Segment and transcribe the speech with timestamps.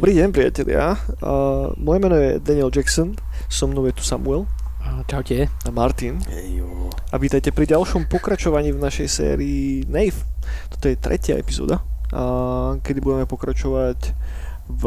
[0.00, 0.96] Dobrý deň, priatelia.
[1.20, 3.12] Uh, moje meno je Daniel Jackson,
[3.52, 4.48] so mnou je tu Samuel
[5.04, 5.52] Čaute.
[5.52, 6.16] a Martin.
[6.24, 6.88] Ejo.
[7.12, 10.16] A vítajte pri ďalšom pokračovaní v našej sérii Nave.
[10.72, 11.84] Toto je tretia epizóda,
[12.16, 14.16] uh, kedy budeme pokračovať
[14.72, 14.84] v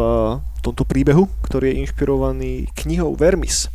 [0.66, 3.70] tomto príbehu, ktorý je inšpirovaný knihou Vermis.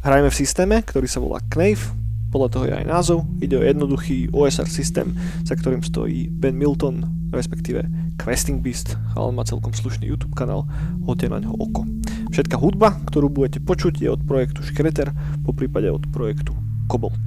[0.00, 1.92] Hrajeme v systéme, ktorý sa volá Knave,
[2.32, 3.28] podľa toho je aj názov.
[3.36, 5.12] Ide o jednoduchý OSR systém,
[5.44, 7.04] za ktorým stojí Ben Milton,
[7.34, 7.84] respektíve
[8.16, 10.64] Questing Beast, ale má celkom slušný YouTube kanál,
[11.02, 11.82] hoďte na ňo oko.
[12.30, 15.10] Všetká hudba, ktorú budete počuť, je od projektu Shredder,
[15.42, 16.54] po prípade od projektu
[16.86, 17.20] Cobalt.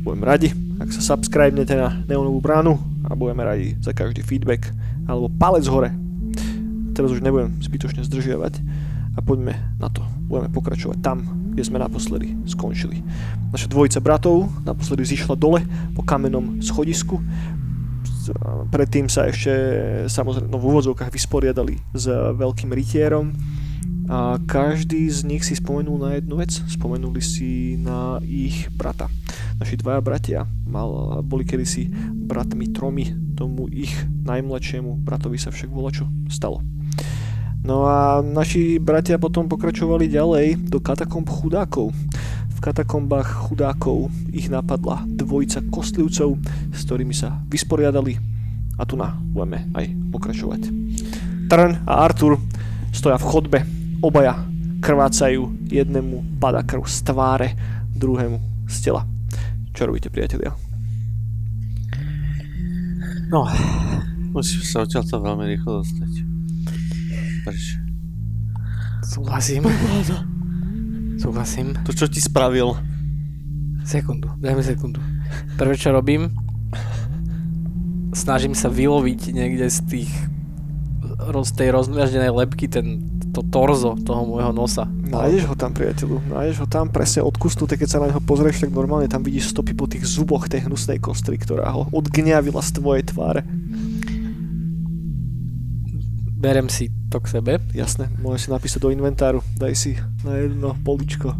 [0.00, 0.48] Budem radi,
[0.80, 4.72] ak sa subscribnete na Neonovú bránu a budeme radi za každý feedback
[5.04, 5.92] alebo palec hore.
[6.96, 8.64] Teraz už nebudem zbytočne zdržiavať
[9.14, 10.00] a poďme na to.
[10.30, 13.02] Budeme pokračovať tam, kde sme naposledy skončili.
[13.52, 17.20] Naša dvojica bratov naposledy zišla dole po kamennom schodisku.
[18.70, 19.52] Predtým sa ešte
[20.06, 23.34] samozrejme no, v úvodzovkách vysporiadali s veľkým rytierom
[24.10, 26.50] a každý z nich si spomenul na jednu vec.
[26.50, 29.06] Spomenuli si na ich brata.
[29.62, 33.06] Naši dvaja bratia mal, boli kedysi bratmi tromi,
[33.38, 33.94] tomu ich
[34.26, 36.58] najmladšiemu bratovi sa však volačo stalo.
[37.60, 41.92] No a naši bratia potom pokračovali ďalej do katakomb chudákov.
[42.60, 46.36] V katakombách chudákov ich napadla dvojica kostlivcov,
[46.76, 48.20] s ktorými sa vysporiadali
[48.76, 50.68] a tu na budeme aj pokračovať.
[51.48, 52.36] Trn a Artur
[52.92, 53.58] stoja v chodbe,
[54.04, 54.44] obaja
[54.84, 57.48] krvácajú, jednému pada krv z tváre,
[57.96, 59.08] druhému z tela.
[59.72, 60.52] Čo robíte, priatelia?
[63.32, 63.48] No,
[64.36, 66.12] Musíš sa odtiaľ to veľmi rýchlo dostať.
[67.48, 67.80] Preč.
[69.00, 69.64] súhlasím.
[71.20, 71.76] Súhlasím.
[71.84, 72.72] To čo ti spravil?
[73.84, 75.04] Sekundu, daj mi sekundu.
[75.60, 76.32] Prvé, čo robím,
[78.16, 80.10] snažím sa vyloviť niekde z tých
[81.28, 83.04] roz, tej rozmiaždenej lepky ten,
[83.36, 84.88] to torzo toho môjho nosa.
[84.88, 86.24] Nájdeš ho tam, priateľu.
[86.32, 89.76] Nájdeš ho tam presne odkusnutý, keď sa na neho pozrieš, tak normálne tam vidíš stopy
[89.76, 93.44] po tých zuboch tej hnusnej kostry, ktorá ho odgňavila z tvojej tváre.
[96.40, 97.60] Berem si to k sebe.
[97.76, 99.44] Jasné, môžeš si napísať do inventáru.
[99.60, 99.92] Daj si
[100.24, 101.36] na jedno poličko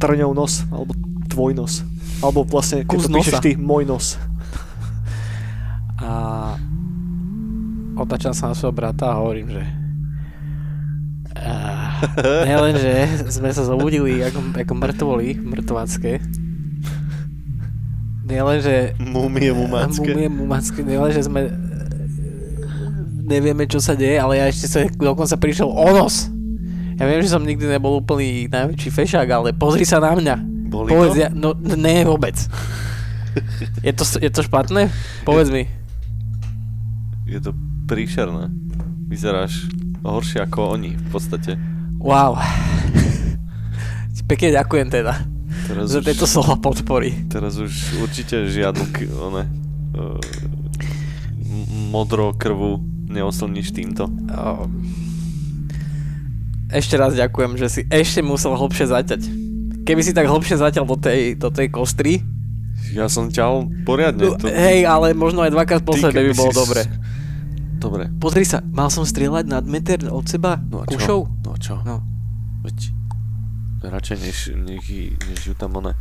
[0.00, 0.96] trňov nos, alebo
[1.28, 1.84] tvoj nos.
[2.24, 3.44] Alebo vlastne, keď Kus to píšeš nosa.
[3.44, 4.16] ty, môj nos.
[6.00, 6.10] A
[8.00, 9.62] otáčam sa na svojho brata a hovorím, že
[11.36, 12.00] uh,
[12.48, 12.92] nielen, že
[13.28, 16.12] sme sa zobudili ako, ako mŕtvoli, mŕtvacké.
[18.24, 20.16] Nielen, že Mumie mumácké.
[20.16, 21.44] Mumie mumacké, nielen, že sme
[23.24, 26.28] nevieme, čo sa deje, ale ja ešte sa dokonca prišiel o nos.
[26.94, 30.34] Ja viem, že som nikdy nebol úplný najväčší fešák, ale pozri sa na mňa.
[30.70, 31.22] Boli Povedz, to?
[31.26, 32.38] ja, no ne vôbec.
[33.82, 34.94] Je to, je to špatné?
[35.26, 35.66] Povedz mi.
[37.26, 37.50] Je to
[37.90, 38.46] príšerné.
[39.10, 39.66] Vyzeráš
[40.06, 41.58] horšie ako oni v podstate.
[41.98, 42.38] Wow.
[44.24, 45.20] Pekne ďakujem teda
[45.68, 47.12] Teraz za už, tieto slova podpory.
[47.28, 48.84] teraz už určite žiadnu
[49.20, 49.44] one,
[49.96, 50.16] uh,
[51.92, 54.06] modro krvu neoslníš týmto.
[54.06, 54.66] O,
[56.68, 59.22] Ešte raz ďakujem, že si ešte musel hlbšie zaťať.
[59.82, 62.24] Keby si tak hlbšie zaťal do tej, do tej kostry,
[62.90, 64.32] Ja som ťal poriadne.
[64.32, 66.82] no, hej, ale možno aj dvakrát po sebe by bolo si dobre.
[67.76, 68.04] Dobre.
[68.16, 70.96] Pozri sa, mal som strieľať nad meter od seba No a čo?
[70.96, 71.20] kušou?
[71.44, 71.74] No a čo?
[71.84, 72.00] No.
[72.62, 72.78] Veď
[73.84, 74.88] radšej než, nech,
[75.20, 75.92] než ju tam one.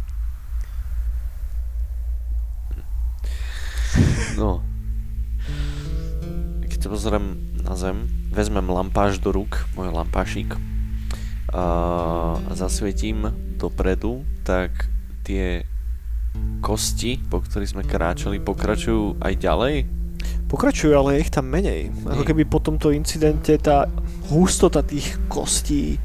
[4.36, 4.64] No.
[6.84, 10.52] Keď pozriem na zem, vezmem lampáš do rúk, môj lampášik
[11.56, 11.64] a
[12.60, 14.92] zasvietím dopredu, tak
[15.24, 15.64] tie
[16.60, 19.88] kosti, po ktorých sme kráčali, pokračujú aj ďalej.
[20.52, 21.88] Pokračujú, ale je ich tam menej.
[22.04, 23.88] Ako keby po tomto incidente tá
[24.28, 25.96] hustota tých kostí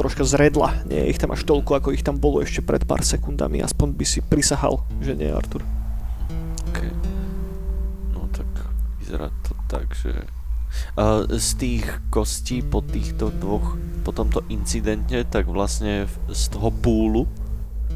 [0.00, 0.80] troška zredla.
[0.88, 3.60] Nie je ich tam až toľko, ako ich tam bolo ešte pred pár sekundami.
[3.60, 5.60] Aspoň by si prisahal, že nie, Artur.
[6.72, 7.15] Okay.
[9.06, 10.10] Vyzerá to tak, že...
[10.98, 17.30] A z tých kostí po týchto dvoch, po tomto incidente, tak vlastne z toho púlu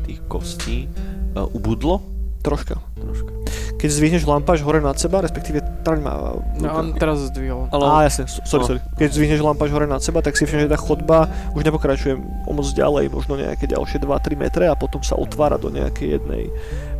[0.06, 0.86] tých kostí
[1.34, 1.98] uh, ubudlo
[2.40, 2.80] Troška.
[2.96, 3.32] troška.
[3.76, 6.40] Keď zvihneš lampáž hore nad seba, respektíve trň má...
[6.56, 7.68] No on teraz zdvihol.
[7.68, 8.68] Ale Á, jasne, so- sorry, No.
[8.70, 8.80] sorry.
[8.96, 12.16] Keď zvihneš lampáž hore nad seba, tak si všimneš, že tá chodba už nepokračuje
[12.48, 16.48] o moc ďalej, možno nejaké ďalšie 2-3 metre a potom sa otvára do nejakej jednej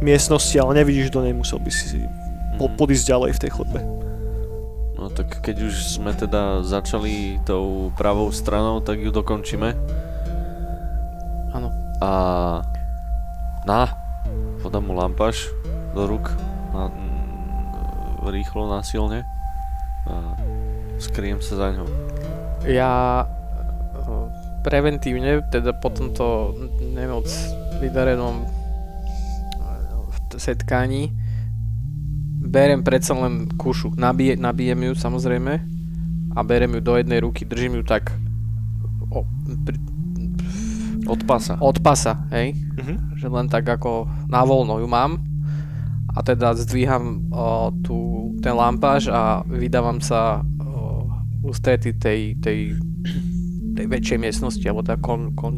[0.05, 2.05] miestnosti, ale nevidíš do nej, musel by si
[2.61, 3.81] po- podísť ďalej v tej chodbe.
[5.01, 9.73] No tak keď už sme teda začali tou pravou stranou, tak ju dokončíme.
[11.57, 11.73] Áno.
[12.05, 12.11] A
[13.65, 13.89] na,
[14.61, 15.49] podám mu lampaš
[15.97, 16.29] do rúk
[16.77, 16.93] na,
[18.29, 19.25] rýchlo, násilne.
[20.05, 20.37] A
[21.01, 21.89] skriem sa za ňou.
[22.69, 24.27] Ja eh,
[24.61, 26.53] preventívne, teda po tomto
[26.93, 27.25] nemoc
[27.81, 31.09] vydarenom eh, setkaní,
[32.51, 33.95] berem predsa len kušu.
[33.95, 35.63] Nabije, nabijem ju samozrejme
[36.35, 38.11] a berem ju do jednej ruky, držím ju tak
[39.11, 39.23] o,
[39.67, 39.79] pri,
[41.07, 41.59] Od pasa.
[41.63, 42.59] od pasa, hej?
[42.79, 43.15] Mhm.
[43.19, 45.23] Že len tak ako na voľno ju mám
[46.11, 51.07] a teda zdvíham o, tú, ten lampáž a vydávam sa o,
[51.47, 52.75] ústrety tej, tej,
[53.79, 55.55] tej väčšej miestnosti, alebo tá kon, kon,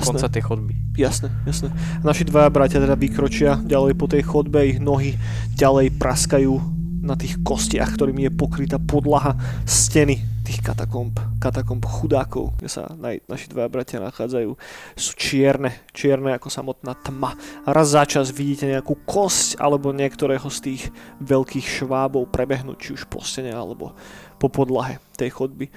[0.00, 0.72] konca Jasné, tej chodby.
[0.96, 1.68] jasné, jasné.
[2.00, 5.18] Naši dvaja bratia teda vykročia ďalej po tej chodbe, ich nohy
[5.58, 6.54] ďalej praskajú
[7.02, 9.34] na tých kostiach, ktorými je pokrytá podlaha
[9.66, 14.50] steny tých katakomb, katakomb chudákov, kde sa naj, naši dvaja bratia nachádzajú,
[14.94, 17.34] sú čierne, čierne ako samotná tma.
[17.66, 20.82] A raz za čas vidíte nejakú kosť alebo niektorého z tých
[21.22, 23.94] veľkých švábov prebehnúť, či už po stene alebo
[24.38, 25.70] po podlahe tej chodby.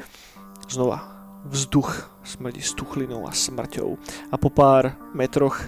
[0.66, 1.15] Znova
[1.46, 3.90] vzduch smrdí stuchlinou a smrťou.
[4.34, 5.62] A po pár metroch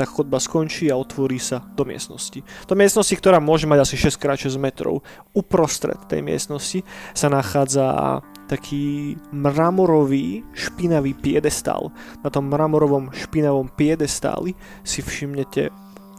[0.00, 2.40] tá chodba skončí a otvorí sa do miestnosti.
[2.64, 5.04] Do miestnosti, ktorá môže mať asi 6x6 metrov.
[5.36, 6.80] Uprostred tej miestnosti
[7.12, 11.92] sa nachádza taký mramorový špinavý piedestál.
[12.24, 15.68] Na tom mramorovom špinavom piedestáli si všimnete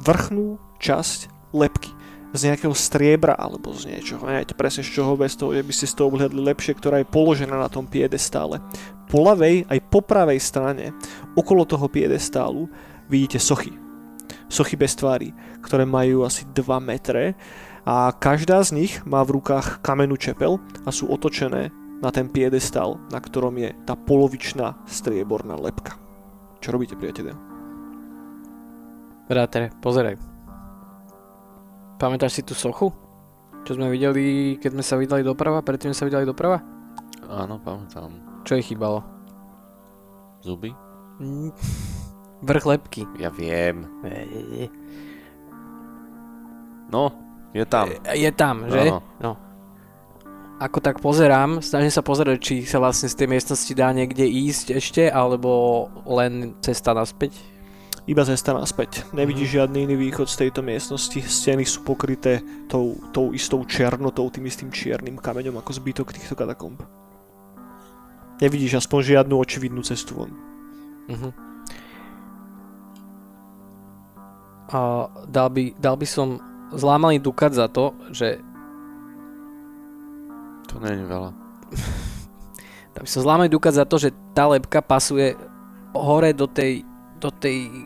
[0.06, 2.01] vrchnú časť lepky
[2.32, 5.88] z nejakého striebra alebo z niečoho, neviete presne z čoho bez toho, že by ste
[5.92, 8.64] z toho obhľadli lepšie, ktorá je položená na tom piedestále.
[9.12, 10.96] Po ľavej aj po pravej strane,
[11.36, 12.72] okolo toho piedestálu,
[13.12, 13.76] vidíte sochy.
[14.48, 17.36] Sochy bez tvári, ktoré majú asi 2 metre
[17.84, 22.98] a každá z nich má v rukách kamennú čepel a sú otočené na ten piedestál,
[23.12, 26.00] na ktorom je tá polovičná strieborná lepka.
[26.64, 27.36] Čo robíte, priatelia?
[29.28, 30.31] Brátere, pozeraj.
[32.02, 32.90] Pamätáš si tú sochu?
[33.62, 35.62] Čo sme videli, keď sme sa vydali doprava?
[35.62, 36.58] Predtým sme sa vydali doprava?
[37.30, 38.10] Áno, pamätám.
[38.42, 39.06] Čo jej chýbalo?
[40.42, 40.74] Zuby?
[41.22, 41.54] Mm,
[42.42, 43.06] Vrch lepky.
[43.22, 43.86] Ja viem.
[46.90, 47.14] No,
[47.54, 47.94] je tam.
[48.18, 48.82] Je tam, že?
[48.90, 49.06] Áno.
[49.22, 49.38] No.
[50.58, 54.74] Ako tak pozerám, snažím sa pozerať, či sa vlastne z tej miestnosti dá niekde ísť
[54.74, 57.38] ešte, alebo len cesta naspäť.
[58.10, 59.06] Iba cesta naspäť.
[59.14, 61.22] Nevidíš žiadny iný východ z tejto miestnosti.
[61.22, 66.82] Steny sú pokryté tou, tou istou černotou, tým istým čiernym kameňom ako zbytok týchto katakomb.
[68.42, 70.34] Nevidíš aspoň žiadnu očividnú cestu von.
[71.14, 71.32] Uh-huh.
[74.74, 74.80] A
[75.30, 76.42] dal by, dal by som
[76.74, 78.42] zlámaný dukat za to, že
[80.74, 81.30] To nie je veľa.
[82.98, 85.38] dal by som zlámaný dukat za to, že tá lepka pasuje
[85.94, 86.82] hore do tej
[87.22, 87.86] do tej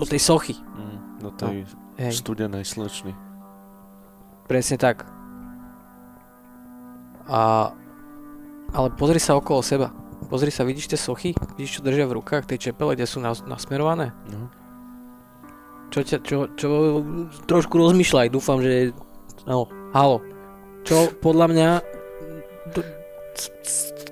[0.00, 0.54] do tej sochy.
[0.56, 1.56] Mm, do tej
[2.00, 3.12] Hej, studenej slečny.
[4.48, 5.04] presne tak.
[7.30, 7.70] A
[8.70, 9.90] ale pozri sa okolo seba.
[10.30, 11.34] Pozri sa, vidíš tie sochy?
[11.58, 14.14] Vidíš, čo držia v rukách, tie čepele, kde sú nas- nasmerované?
[14.30, 14.46] No.
[15.90, 16.68] Čo ťa, čo, čo,
[17.50, 18.94] trošku rozmýšľaj, dúfam, že,
[19.42, 20.22] no, halo.
[20.86, 21.68] Čo podľa mňa,
[22.70, 22.80] do,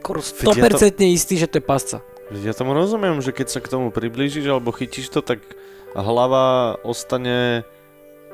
[0.03, 2.03] skoro Veď ja 100% istý, že to je pasca.
[2.35, 5.39] Ja tomu rozumiem, že keď sa k tomu priblížiš alebo chytíš to, tak
[5.97, 7.65] hlava ostane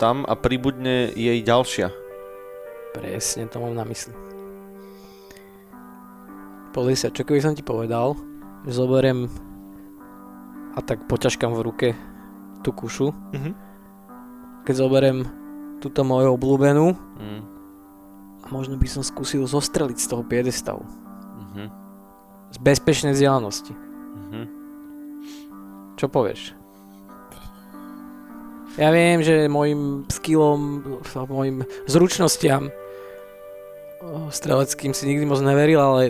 [0.02, 1.90] tam a pribudne jej ďalšia.
[2.94, 4.14] Presne, to mám na mysli.
[6.74, 8.18] Pozri sa, čo keby som ti povedal,
[8.66, 9.30] že zoberiem
[10.74, 11.88] a tak poťažkam v ruke
[12.66, 13.14] tú kušu.
[13.14, 13.50] Mhm.
[14.66, 15.18] Keď zoberiem
[15.78, 17.42] túto moju obľúbenú Mm.
[18.42, 20.82] a možno by som skúsil zostreliť z toho piedestavu.
[21.52, 21.68] Mhm.
[22.50, 23.70] Z bezpečnej vzdialenosti.
[23.70, 24.42] Mhm.
[25.94, 26.63] Čo povieš?
[28.74, 30.82] Ja viem, že môjim skillom,
[31.30, 32.74] môjim zručnostiam
[34.30, 36.02] streleckým si nikdy moc neveril, ale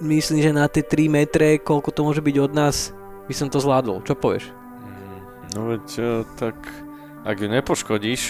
[0.00, 2.76] myslím, že na tie 3 metre, koľko to môže byť od nás,
[3.28, 4.02] by som to zvládol.
[4.02, 4.48] Čo povieš?
[4.50, 5.20] Mm,
[5.54, 6.56] No veď, eh, tak
[7.24, 8.22] ak ju nepoškodíš,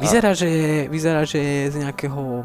[0.00, 2.40] Vyzerá, že je, vyzerá, že je z nejakého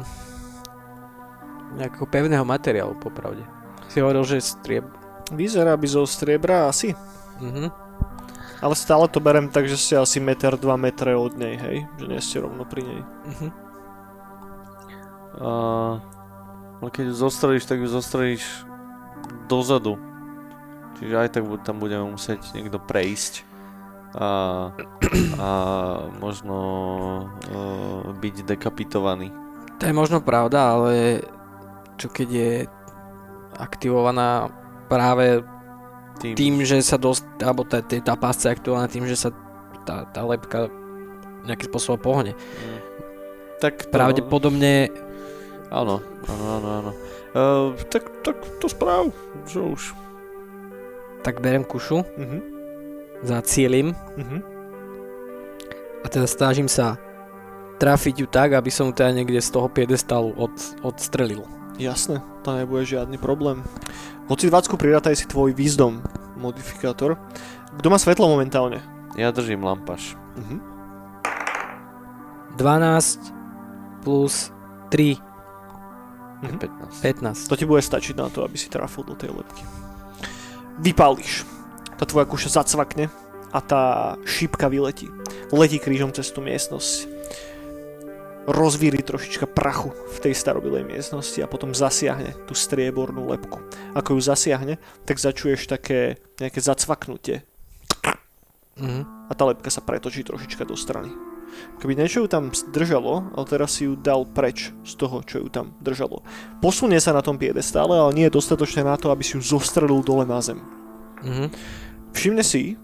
[1.80, 3.40] nejakého pevného materiálu, popravde.
[3.88, 4.84] Si hovoril, že strieb...
[5.32, 6.92] Vyzerá by zo striebra asi.
[7.40, 7.85] Mhm.
[8.60, 11.76] Ale stále to berem tak, že ste asi meter, dva metre od nej, hej?
[12.00, 13.00] Že nie ste rovno pri nej.
[13.04, 13.48] Mhm.
[15.40, 15.50] a,
[16.80, 18.44] ale keď ju zostrelíš, tak ju zostrelíš
[19.48, 20.00] dozadu.
[20.96, 23.44] Čiže aj tak tam budeme musieť niekto prejsť
[24.16, 24.28] a,
[25.36, 25.50] a
[26.16, 26.56] možno
[27.28, 29.28] uh, byť dekapitovaný.
[29.76, 31.20] To je možno pravda, ale
[32.00, 32.52] čo keď je
[33.60, 34.48] aktivovaná
[34.88, 35.44] práve
[36.16, 39.30] Tým, tým, že sa dosť, alebo tá, tá, pásca je aktivovaná tým, že sa
[39.84, 40.72] tá, tá lepka
[41.44, 42.32] nejakým spôsobom pohne.
[42.34, 42.78] Mm.
[43.60, 44.92] Tak to, Pravdepodobne
[45.66, 45.98] Áno,
[46.30, 46.90] áno, áno, áno.
[47.34, 49.10] Uh, tak, tak to správ,
[49.50, 49.82] že už.
[51.26, 52.38] Tak berem kušu, Mhm.
[53.26, 54.38] zacielim Mhm.
[56.00, 56.94] a teda snažím sa
[57.82, 60.54] trafiť ju tak, aby som ju teda niekde z toho piedestalu od,
[60.86, 61.42] odstrelil.
[61.76, 63.60] Jasné, to nebude žiadny problém.
[64.32, 66.00] Hoci 20 prirátaj si tvoj výzdom
[66.40, 67.20] modifikátor.
[67.76, 68.80] Kto má svetlo momentálne?
[69.16, 70.16] Ja držím lampaš.
[70.40, 70.56] Mhm.
[72.56, 73.20] 12
[74.00, 74.48] plus
[74.88, 75.20] 3,
[76.42, 76.58] Mhm.
[76.58, 77.00] 15.
[77.00, 77.48] 15.
[77.48, 79.64] To ti bude stačiť na to, aby si trafil do tej lepky.
[80.80, 81.44] Vypálíš.
[81.96, 83.08] Tá tvoja kuša zacvakne
[83.52, 83.82] a tá
[84.28, 85.08] šípka vyletí.
[85.48, 87.08] Letí krížom cez tú miestnosť.
[88.46, 93.58] Rozvíri trošička prachu v tej starobilej miestnosti a potom zasiahne tú striebornú lepku.
[93.98, 97.42] Ako ju zasiahne, tak začuješ také nejaké zacvaknutie
[98.76, 99.02] Mhm.
[99.28, 101.08] a tá lepka sa pretočí trošička do strany.
[101.80, 105.48] Keby niečo ju tam držalo, ale teraz si ju dal preč z toho, čo ju
[105.48, 106.20] tam držalo.
[106.60, 110.04] Posunie sa na tom piedestále, ale nie je dostatočné na to, aby si ju zostrelil
[110.04, 110.60] dole na zem.
[111.24, 111.48] Mhm.
[112.12, 112.76] Všimne si,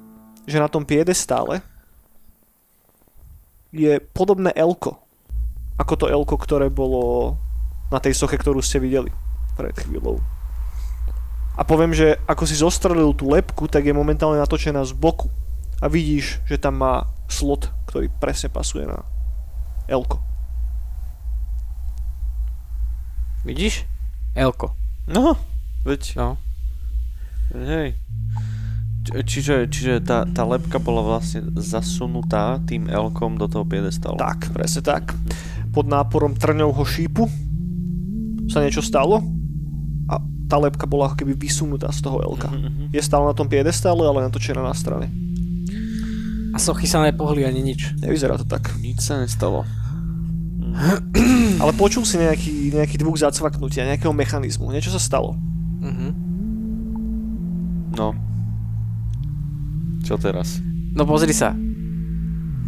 [0.48, 1.60] že na tom piedestále
[3.68, 5.01] je podobné elko.
[5.82, 7.34] Ako to elko, ktoré bolo
[7.90, 9.10] na tej soche, ktorú ste videli
[9.58, 10.22] pred chvíľou.
[11.52, 15.26] A poviem, že ako si zostrelil tú lepku, tak je momentálne natočená z boku.
[15.82, 16.94] A vidíš, že tam má
[17.26, 19.02] slot, ktorý presne pasuje na
[19.90, 20.22] elko.
[23.42, 23.82] Vidíš?
[24.32, 24.70] Elko.
[25.10, 25.34] No,
[25.82, 26.38] veď, No.
[27.52, 27.98] hej.
[29.02, 34.14] Či- Čiže, čiže tá, tá lepka bola vlastne zasunutá tým elkom do toho piedestalu.
[34.14, 35.10] Tak, presne tak.
[35.72, 37.24] Pod náporom trňovho šípu
[38.52, 39.24] sa niečo stalo
[40.12, 42.52] a tá lepka bola ako keby vysunutá z toho elka.
[42.52, 42.84] Mhm, mhm.
[42.92, 45.08] Je stále na tom piedestále, ale natočená na strane.
[46.52, 47.96] A sochy sa nepohli ani nič.
[48.04, 48.76] Nevyzerá to tak.
[48.76, 49.64] Nič sa nestalo.
[51.62, 54.68] Ale počul si nejaký, nejaký zvuk zacvaknutia, nejakého mechanizmu.
[54.72, 55.32] Niečo sa stalo.
[55.80, 56.08] Mhm.
[57.96, 58.12] No.
[60.04, 60.60] Čo teraz?
[60.92, 61.56] No pozri sa.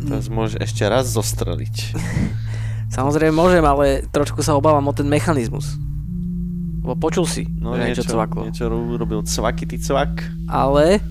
[0.05, 1.77] Teraz môžeš ešte raz zostreliť.
[2.95, 5.75] Samozrejme môžem, ale trošku sa obávam o ten mechanizmus.
[6.85, 8.41] Lebo počul si, No že niečo, niečo cvaklo.
[8.47, 10.23] niečo robil cvakitý cvak.
[10.47, 11.03] Ale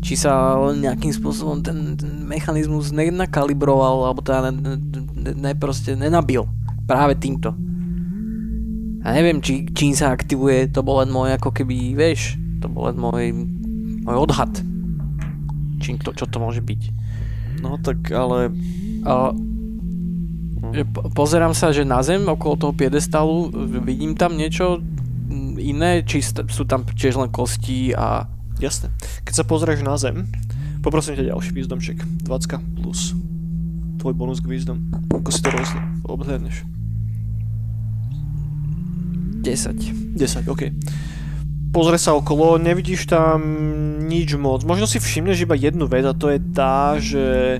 [0.00, 4.80] či sa nejakým spôsobom ten, ten mechanizmus nenakalibroval, alebo teda ne,
[5.12, 6.46] ne, ne, proste nenabil
[6.88, 7.52] práve týmto.
[9.04, 12.88] Ja neviem, či, čím sa aktivuje, to bol len môj ako keby, vieš, to bol
[12.88, 13.34] len môj,
[14.08, 14.52] môj odhad.
[15.84, 16.82] Čím to, čo to môže byť.
[17.60, 18.54] No tak ale...
[19.08, 23.48] Po, pozerám sa, že na zem okolo toho piedestalu
[23.80, 28.90] vidím tam niečo mm, iné, či sú tam tiež len kosti a Jasné.
[29.22, 30.26] Keď sa pozrieš na zem,
[30.82, 32.02] poprosím ťa ďalší výzdomček.
[32.26, 33.14] 20 plus
[34.02, 34.82] tvoj bonus k výzdom.
[35.14, 35.70] Ako si to roz...
[36.06, 36.66] obhľadneš?
[39.46, 40.18] 10.
[40.18, 40.74] 10, OK.
[41.70, 43.38] Pozrie sa okolo, nevidíš tam
[44.10, 44.66] nič moc.
[44.66, 47.58] Možno si všimneš iba jednu vec a to je tá, že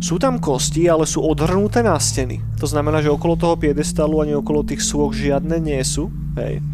[0.00, 2.40] sú tam kosti, ale sú odhrnuté na steny.
[2.56, 6.08] To znamená, že okolo toho piedestalu ani okolo tých sôch žiadne nie sú.
[6.40, 6.64] Hej.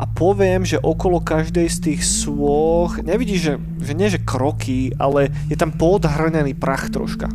[0.00, 5.32] A poviem, že okolo každej z tých sôch, nevidíš, že, že nie že kroky, ale
[5.48, 7.28] je tam podhrnený prach troška.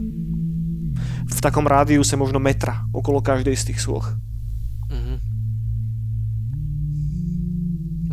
[1.25, 4.13] V takom rádiu sa možno metra okolo každej z tých sôch.
[4.89, 5.17] Mhm.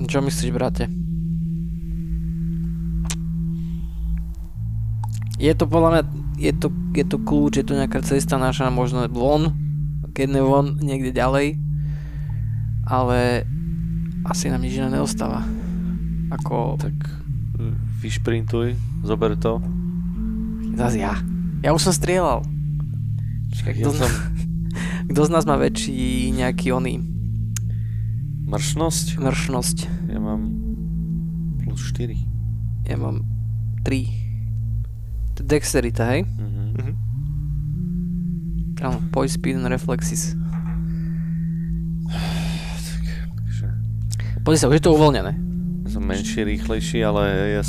[0.08, 0.88] Čo myslíš, brate?
[5.42, 6.02] Je to podľa mňa,
[6.42, 9.54] je to, je to kľúč, je to nejaká cesta naša, možno von,
[10.10, 11.54] keď ne von, niekde ďalej,
[12.84, 13.46] ale
[14.24, 15.46] asi nám nič iné neostáva.
[16.32, 17.70] Ako, Tak e,
[18.00, 19.62] vyšprintuj, zober to.
[20.74, 21.14] zase ja.
[21.62, 22.42] Ja už som strieľal.
[23.52, 24.10] Čakaj, Ja kto, som
[25.10, 26.98] kto z nás má väčší nejaký oný
[28.44, 29.16] mršnosť.
[29.16, 29.78] mršnosť?
[30.08, 30.50] Ja mám
[31.62, 32.16] plus 4.
[32.84, 33.22] Ja mám
[33.86, 34.21] 3.
[35.40, 36.26] Dexterita, hej?
[36.26, 36.62] Mhm.
[36.76, 36.92] Mhm.
[38.82, 40.34] Áno, poise, speed and reflexes.
[44.42, 45.38] Pozri sa, už je to uvoľnené.
[45.86, 47.22] som menší, rýchlejší, ale
[47.54, 47.62] ja,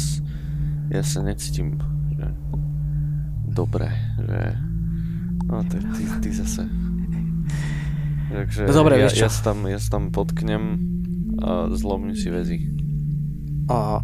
[0.89, 1.77] ja sa necítim
[2.17, 2.25] že
[3.45, 4.57] dobre, že
[5.45, 6.65] no tak ty, ty zase
[8.33, 9.25] takže No dobre, ja, vieš čo?
[9.27, 10.63] ja, sa tam, ja sa tam potknem
[11.37, 12.57] a zlomím si väzy.
[13.69, 14.01] A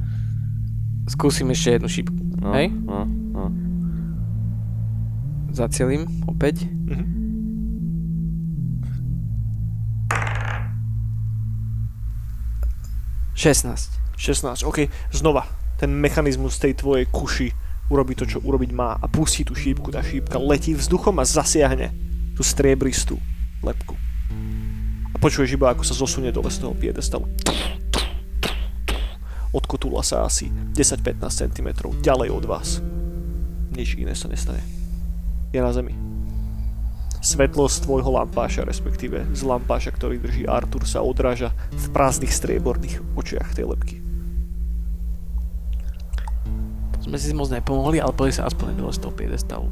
[1.09, 2.21] skúsim ešte jednu šípku.
[2.37, 2.69] No, Hej?
[2.85, 3.09] No.
[5.59, 6.63] Zacielím opäť.
[6.71, 7.03] Mhm.
[13.35, 13.91] Šestnáct.
[14.15, 15.43] 16, OK, znova.
[15.79, 17.51] Ten mechanizmus tej tvojej kuši
[17.91, 19.91] urobí to, čo urobiť má a pustí tú šípku.
[19.91, 21.91] Tá šípka letí vzduchom a zasiahne
[22.35, 23.19] tú striebristú
[23.63, 23.95] lepku.
[25.11, 27.27] A počuješ iba, ako sa zosunie dole z toho piedestalu.
[29.51, 31.67] Odkotula sa asi 10-15 cm
[31.99, 32.79] ďalej od vás.
[33.75, 34.78] Nič iné sa nestane.
[35.49, 35.97] Je na zemi.
[37.19, 43.03] Svetlo z tvojho lampáša, respektíve z lampáša, ktorý drží Artur, sa odráža v prázdnych strieborných
[43.19, 43.95] očiach tej lepky.
[46.95, 49.67] To sme si moc nepomohli, ale pozri sa aspoň dole z toho piedestalu.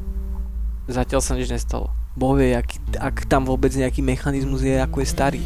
[0.90, 1.88] Zatiaľ sa nič nestalo.
[2.18, 2.68] Boh vie, ak,
[2.98, 5.42] ak tam vôbec nejaký mechanizmus je, ako je starý.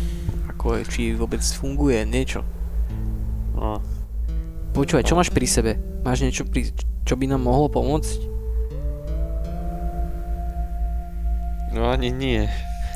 [0.50, 2.42] Ako je, či vôbec funguje, niečo.
[3.54, 3.78] No,
[4.72, 5.76] Počúvaj, čo máš pri sebe?
[6.00, 6.72] Máš niečo, pri,
[7.04, 8.31] čo by nám mohlo pomôcť?
[11.72, 12.48] No ani nie.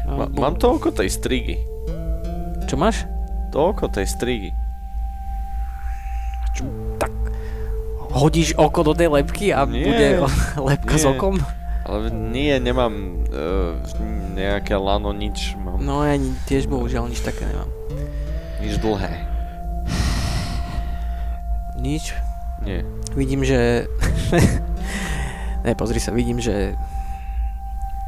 [0.07, 1.59] Ma, mám to oko tej strigy.
[2.71, 3.09] Čo máš?
[3.51, 4.51] To oko tej strigy.
[6.97, 7.13] Tak
[8.17, 10.07] hodíš oko do tej lepky a Nie, bude
[10.71, 11.43] lepka s okom?
[11.87, 13.79] Ale nie, nemám uh,
[14.35, 15.55] nejaké lano, nič.
[15.55, 16.19] Mám No ja
[16.51, 17.71] tiež bohužiaľ nič také nemám.
[18.59, 19.13] nič dlhé.
[21.79, 22.11] Nič.
[22.65, 22.83] Nie.
[23.15, 23.87] Vidím, že...
[25.65, 26.75] ne, pozri sa, vidím, že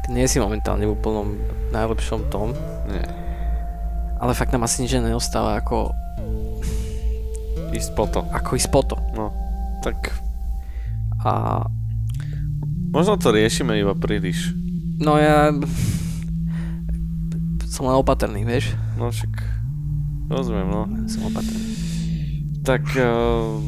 [0.09, 1.37] nie si momentálne v úplnom
[1.69, 2.51] najlepšom tom,
[2.85, 3.05] Nie.
[4.17, 5.93] ale fakt nám asi nič neostáva ako,
[7.69, 8.25] Ísť po to.
[8.33, 8.97] ako ísť po to.
[9.13, 9.29] No,
[9.85, 10.09] tak
[11.21, 11.61] A
[12.89, 14.51] možno to riešime iba príliš.
[14.97, 15.53] no ja
[17.69, 18.73] som len opatrný, vieš?
[18.97, 19.31] No však,
[20.27, 20.83] rozumiem, no.
[21.07, 21.61] Som opatrný.
[22.65, 22.83] Tak...
[22.97, 23.61] Uh,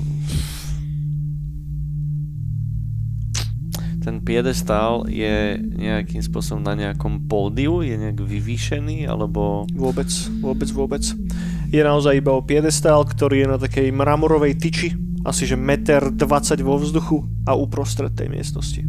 [4.01, 7.85] ten piedestál je nejakým spôsobom na nejakom pódiu?
[7.85, 9.05] Je nejak vyvýšený?
[9.05, 9.69] Alebo...
[9.77, 10.09] Vôbec,
[10.41, 11.03] vôbec, vôbec.
[11.69, 16.65] Je naozaj iba o piedestál, ktorý je na takej mramorovej tyči, asi že 1,20 m
[16.65, 18.81] vo vzduchu a uprostred tej miestnosti.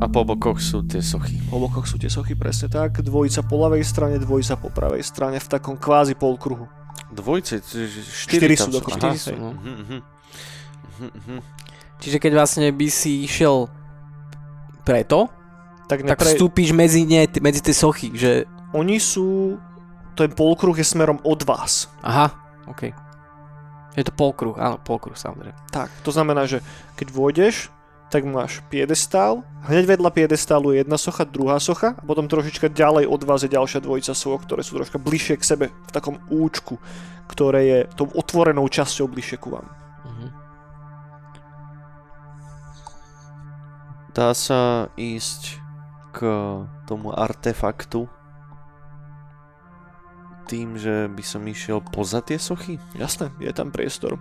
[0.00, 1.36] A po bokoch sú tie sochy.
[1.52, 5.36] Po bokoch sú tie sochy presne tak, dvojica po ľavej strane, dvojica po pravej strane
[5.36, 6.64] v takom kvázi polkruhu.
[7.12, 8.96] Dvojce, čiže Štyri štyri, sú dokopy.
[8.96, 9.52] Aha, Štyri sú, no.
[9.52, 9.98] Mhm, mhm.
[11.00, 11.38] Mhm, mhm.
[12.00, 13.68] Čiže keď vlastne by si išiel
[14.82, 15.28] preto,
[15.86, 16.32] Tak, tak nepre...
[16.32, 18.48] vstúpiš medzi, ne, medzi tie sochy, že...
[18.72, 19.58] Oni sú...
[20.16, 21.92] Ten polkruh je smerom od vás.
[22.00, 22.32] Aha,
[22.66, 22.90] OK.
[23.98, 25.56] Je to polkruh, áno, polkruh samozrejme.
[25.74, 26.62] Tak, to znamená, že
[26.94, 27.74] keď vôjdeš,
[28.10, 33.06] tak máš piedestál, hneď vedľa piedestálu je jedna socha, druhá socha a potom trošička ďalej
[33.06, 36.78] od vás je ďalšia dvojica soch, ktoré sú troška bližšie k sebe v takom účku,
[37.30, 39.66] ktoré je tou otvorenou časťou bližšie ku vám.
[44.10, 45.62] Dá sa ísť
[46.10, 46.18] k
[46.90, 48.10] tomu artefaktu
[50.50, 52.82] tým, že by som išiel poza tie sochy?
[52.98, 54.18] Jasné, je tam priestor.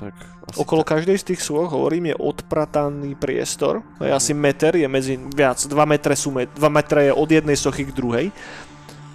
[0.00, 0.14] Tak
[0.56, 0.96] Okolo tak.
[0.96, 3.84] každej z tých sôch, hovorím, je odprataný priestor.
[4.00, 5.60] To je asi meter, je medzi viac.
[5.60, 8.26] 2 metre, sú met, 2 metre je od jednej sochy k druhej.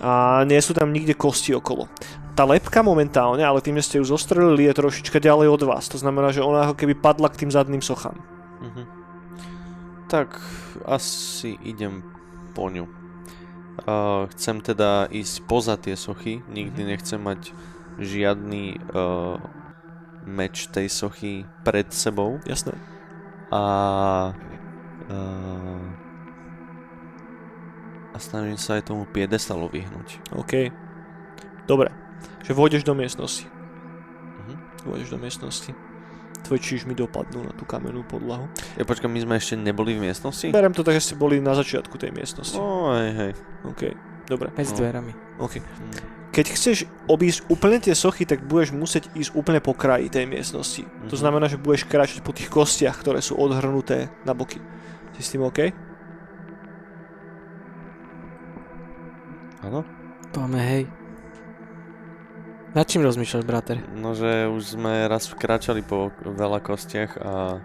[0.04, 1.90] A nie sú tam nikde kosti okolo.
[2.38, 5.88] Tá lepka momentálne, ale tým, že ste ju zostrelili, je trošička ďalej od vás.
[5.90, 8.20] To znamená, že ona ako keby padla k tým zadným sochám.
[10.14, 10.30] Mhm.
[10.30, 10.30] Tak
[10.86, 12.06] asi idem
[12.54, 12.86] po ňu.
[13.90, 17.58] Uh, chcem teda ísť poza tie sochy, nikdy nechcem mať
[17.98, 19.42] žiadny uh,
[20.30, 22.78] meč tej sochy pred sebou Jasné.
[23.50, 23.64] a
[25.10, 25.86] uh,
[28.14, 30.22] a snažím sa aj tomu piedestalu vyhnúť.
[30.38, 30.70] OK.
[31.66, 31.90] Dobre.
[32.46, 33.50] Že vôjdeš do miestnosti.
[34.46, 34.54] Mhm.
[34.86, 35.74] Vôjdeš do miestnosti.
[36.44, 38.52] Tvoje mi dopadnú na tú kamennú podlahu.
[38.76, 40.52] Ja počkam, my sme ešte neboli v miestnosti?
[40.52, 42.60] Berem to tak, že ste boli na začiatku tej miestnosti.
[42.60, 43.32] No, hej, hej.
[43.64, 43.82] OK.
[44.28, 44.52] Dobre.
[44.52, 44.80] Medzi No.
[44.84, 45.12] dverami.
[45.40, 45.64] OK.
[46.34, 46.78] Keď chceš
[47.08, 50.84] obísť úplne tie sochy, tak budeš musieť ísť úplne po kraji tej miestnosti.
[51.08, 51.22] To Mhm.
[51.22, 54.60] znamená, že budeš kráčať po tých kostiach, ktoré sú odhrnuté na boky.
[55.16, 55.72] Si s tým OK?
[59.64, 59.86] Áno?
[60.34, 60.84] Poďme, hej.
[62.74, 63.78] Nad čím rozmýšľaš, brater?
[63.94, 67.62] No, že už sme raz vkračali po veľa kostiach a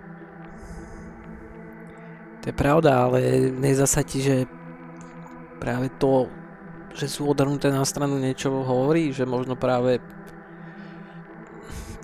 [2.44, 4.44] To je pravda, ale nezdá sa ti, že
[5.56, 6.28] práve to,
[6.92, 10.04] že sú odhrnuté na stranu niečo hovorí, že možno práve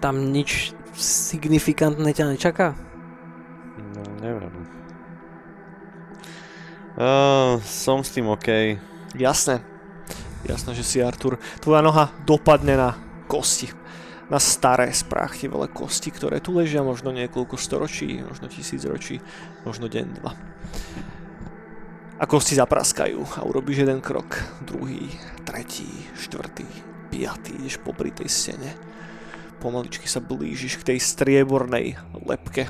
[0.01, 2.73] tam nič signifikantné ťa nečaká?
[3.79, 4.53] No, neviem.
[6.97, 8.81] Uh, som s tým OK.
[9.13, 9.74] Jasné.
[10.45, 11.41] Jasné, že si Artur.
[11.65, 12.91] Tvoja noha dopadne na
[13.29, 13.73] kosti.
[14.29, 19.21] Na staré spráchtivelé kosti, ktoré tu ležia možno niekoľko storočí, možno tisíc ročí,
[19.69, 20.33] možno deň, dva.
[22.21, 25.13] A kosti zapraskajú a urobíš jeden krok, druhý,
[25.45, 26.65] tretí, štvrtý,
[27.13, 28.71] piatý, ideš popri tej stene.
[29.61, 32.69] Pomaličky sa blížiš k tej striebornej lepke.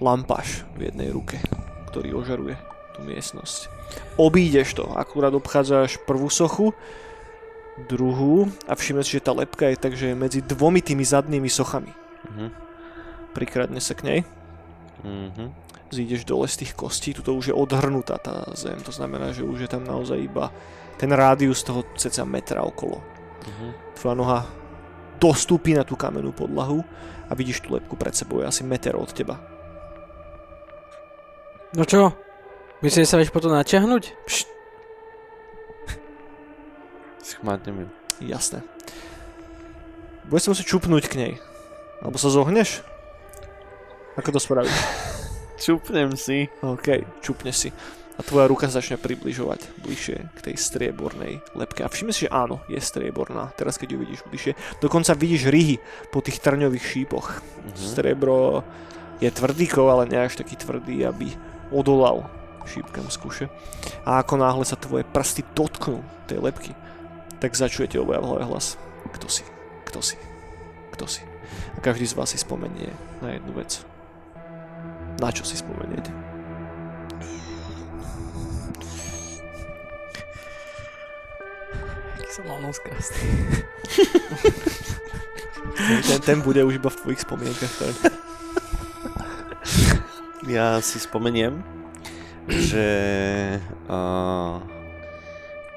[0.00, 1.36] Lampáš v jednej ruke,
[1.92, 2.56] ktorý ožaruje
[2.96, 3.79] tú miestnosť.
[4.20, 6.76] Obídeš to, akurát obchádzaš prvú sochu,
[7.88, 11.48] druhú a všimneš si, že tá lepka je tak, že je medzi dvomi tými zadnými
[11.48, 11.92] sochami.
[12.28, 12.46] Mhm.
[13.32, 14.20] Prikradne sa k nej,
[15.00, 15.54] Mhm.
[15.88, 19.64] zídeš dole z tých kostí, tuto už je odhrnutá tá zem, to znamená, že už
[19.64, 20.52] je tam naozaj iba
[21.00, 23.00] ten rádius toho ceca metra okolo.
[23.48, 23.66] Mhm.
[23.96, 24.40] Tvoja noha
[25.16, 26.84] dostúpi na tú kamennú podlahu
[27.28, 29.40] a vidíš tú lepku pred sebou, je asi meter od teba.
[31.72, 32.12] No čo?
[32.80, 34.02] Myslíš, že sa vieš potom naťahnuť?
[34.24, 34.48] Pšt,
[37.30, 37.88] Schmátnem ju.
[38.26, 38.64] Jasné.
[40.26, 41.32] Budeš sa musieť čupnúť k nej.
[42.02, 42.82] Alebo sa zohneš?
[44.18, 44.72] Ako to spravíš?
[45.64, 46.48] Čupnem si.
[46.64, 47.68] OK, čupne si.
[48.16, 51.84] A tvoja ruka sa začne približovať bližšie k tej striebornej lepke.
[51.84, 53.52] A všimni si, že áno, je strieborná.
[53.60, 54.56] Teraz keď ju vidíš bližšie.
[54.80, 55.76] Dokonca vidíš ryhy
[56.08, 57.44] po tých trňových šípoch.
[57.44, 57.76] Mhm.
[57.76, 58.64] Striebro
[59.20, 61.28] je tvrdý kov, ale nie až taký tvrdý, aby
[61.68, 63.46] odolal šípkam z kuše.
[64.04, 66.72] A ako náhle sa tvoje prsty dotknú tej lepky,
[67.40, 68.76] tak začujete obaja v hlave hlas.
[69.10, 69.44] Kto si?
[69.88, 70.16] Kto si?
[70.92, 71.24] Kto si?
[71.74, 72.92] A každý z vás si spomenie
[73.24, 73.80] na jednu vec.
[75.18, 76.12] Na čo si spomeniete?
[82.30, 83.26] aký som mal nos krásny.
[86.06, 87.74] Ten, ten bude už iba v tvojich spomienkach.
[87.74, 88.14] Tak.
[90.46, 91.58] Ja si spomeniem,
[92.50, 92.88] že
[93.86, 94.58] uh,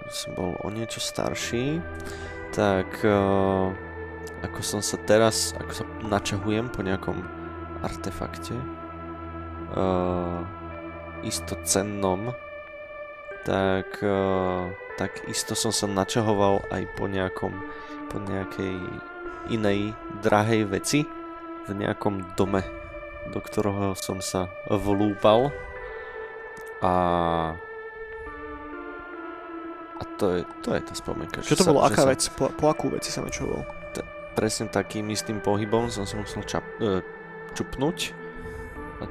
[0.09, 1.81] som bol o niečo starší,
[2.53, 3.69] tak uh,
[4.41, 7.21] ako som sa teraz, ako sa načahujem po nejakom
[7.85, 8.57] artefakte,
[9.77, 10.41] uh,
[11.21, 12.33] isto cennom,
[13.45, 17.53] tak, uh, tak isto som sa načahoval aj po nejakom,
[18.09, 18.77] po nejakej
[19.53, 21.05] inej drahej veci
[21.63, 22.83] v nejakom dome
[23.31, 25.53] do ktorého som sa vlúpal
[26.83, 26.91] a
[29.93, 31.39] a to je, to je tá spomienka.
[31.39, 31.79] Čo to bolo?
[31.85, 32.27] sa, Aká vec?
[32.35, 33.63] Po, po akú vec si sa mečoval?
[34.33, 36.99] Presne takým istým pohybom som sa musel čap, e,
[37.53, 38.11] čupnúť
[38.99, 39.03] a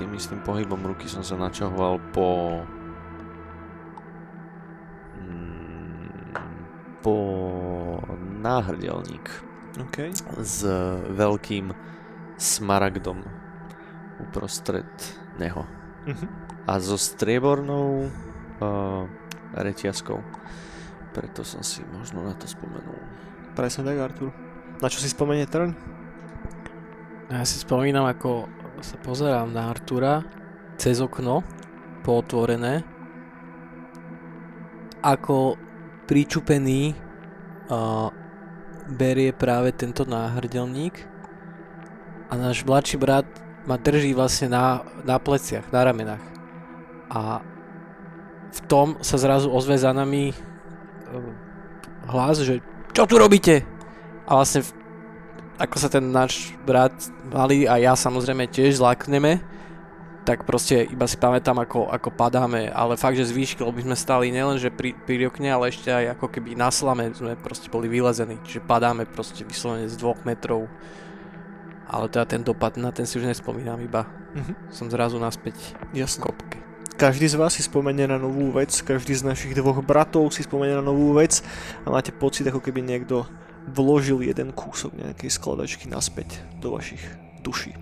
[0.00, 2.64] tým istým pohybom ruky som sa načahoval po
[5.20, 6.32] mm,
[7.04, 7.16] po
[8.40, 9.28] náhrdelník
[9.84, 10.10] OK.
[10.40, 10.64] s
[11.12, 11.76] veľkým
[12.40, 13.20] smaragdom
[14.18, 14.88] uprostred
[15.36, 15.68] neho.
[16.08, 16.49] Mhm.
[16.68, 18.08] A so striebornou
[18.60, 19.04] uh,
[19.56, 20.20] reťazkou.
[21.16, 23.00] Preto som si možno na to spomenul.
[23.56, 24.30] Presne tak, Artur.
[24.78, 25.74] Na čo si spomenie trň?
[27.30, 28.48] Ja si spomínam, ako
[28.80, 30.24] sa pozerám na Artura
[30.80, 31.44] cez okno,
[32.00, 32.80] pootvorené,
[35.04, 35.60] ako
[36.08, 36.96] pričupený
[37.68, 38.08] uh,
[38.88, 41.06] berie práve tento náhrdelník
[42.30, 43.28] a náš mladší brat
[43.68, 46.24] ma drží vlastne na, na pleciach, na ramenách.
[47.10, 47.42] A
[48.50, 51.32] v tom sa zrazu ozve za nami uh,
[52.08, 53.62] hlas, že čo tu robíte?
[54.26, 54.74] A vlastne v-
[55.58, 56.94] ako sa ten náš brat
[57.26, 59.38] malý a ja samozrejme tiež zlákneme,
[60.20, 63.94] tak proste iba si pamätám, ako, ako padáme, ale fakt, že z výšky, lebo sme
[63.94, 67.66] stali nielen, že pri, pri okne, ale ešte aj ako keby na slame sme proste
[67.66, 70.70] boli vylezení, čiže padáme proste vyslovene z dvoch metrov.
[71.86, 74.70] Ale teda ten dopad, na ten si už nespomínam, iba Mhm.
[74.70, 75.58] som zrazu naspäť
[75.90, 76.22] v Jasné.
[76.22, 76.59] kopke.
[77.00, 80.76] Každý z vás si spomenie na novú vec, každý z našich dvoch bratov si spomenie
[80.76, 81.40] na novú vec
[81.80, 83.24] a máte pocit, ako keby niekto
[83.72, 87.00] vložil jeden kúsok nejakej skladačky naspäť do vašich
[87.40, 87.72] duší.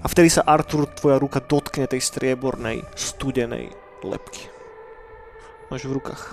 [0.00, 3.68] A vtedy sa Artur, tvoja ruka dotkne tej striebornej, studenej
[4.00, 4.48] lepky.
[5.68, 6.32] Máš v rukách.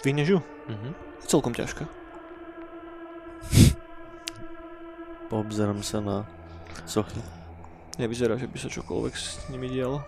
[0.00, 0.40] Zdvihneš ju?
[0.72, 0.96] Mhm.
[0.96, 1.84] Je celkom ťažká.
[5.28, 6.24] Poobzerám sa na
[6.88, 7.20] sochy.
[8.00, 10.00] Nevyzerá, že by sa čokoľvek s nimi dialo.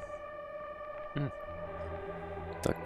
[2.64, 2.78] Tak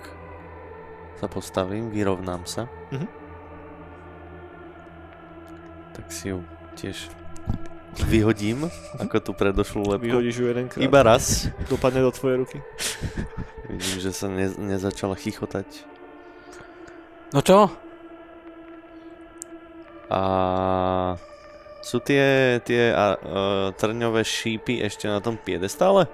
[1.22, 2.66] sa postavím, vyrovnám sa.
[2.90, 3.08] Mhm.
[5.92, 6.40] Tak si ju
[6.74, 7.12] tiež
[8.08, 10.08] vyhodím, ako tú predošlú lepku.
[10.08, 10.80] Vyhodíš ju jedenkrát.
[10.80, 11.52] Iba raz.
[11.68, 12.58] Dopadne do tvojej ruky.
[13.68, 15.68] Vidím, že sa ne, nezačala chichotať.
[17.36, 17.68] No čo?
[20.12, 20.20] A
[21.80, 23.18] sú tie, tie a, e,
[23.76, 26.08] trňové šípy ešte na tom piedestále?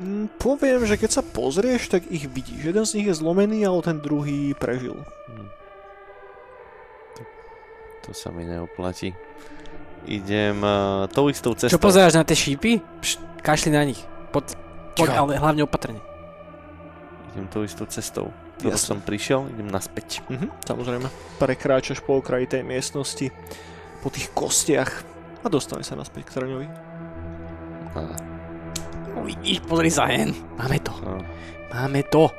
[0.00, 2.72] Mm, poviem, že keď sa pozrieš, tak ich vidíš.
[2.72, 4.96] Jeden z nich je zlomený, ale ten druhý prežil.
[5.28, 5.48] Hm.
[8.08, 9.12] To, sa mi neoplatí.
[10.08, 11.76] Idem uh, tou istou cestou.
[11.76, 12.80] Čo pozeráš na tie šípy?
[13.04, 14.00] Pšt, kašli na nich.
[14.32, 14.56] Poď,
[14.96, 16.00] poď ale hlavne opatrne.
[17.36, 18.32] Idem tou istou cestou.
[18.56, 18.88] Ktorou Jasne.
[18.96, 20.24] som prišiel, idem naspäť.
[20.32, 21.08] Mhm, samozrejme.
[21.36, 23.28] Prekráčaš po okraji tej miestnosti,
[24.00, 25.04] po tých kostiach
[25.44, 26.68] a dostane sa naspäť k Trňovi.
[27.96, 28.00] A,
[29.18, 30.34] Uvidíš, pozri sa hen.
[30.58, 30.92] Máme to.
[31.02, 31.18] a,
[31.74, 32.30] Máme to.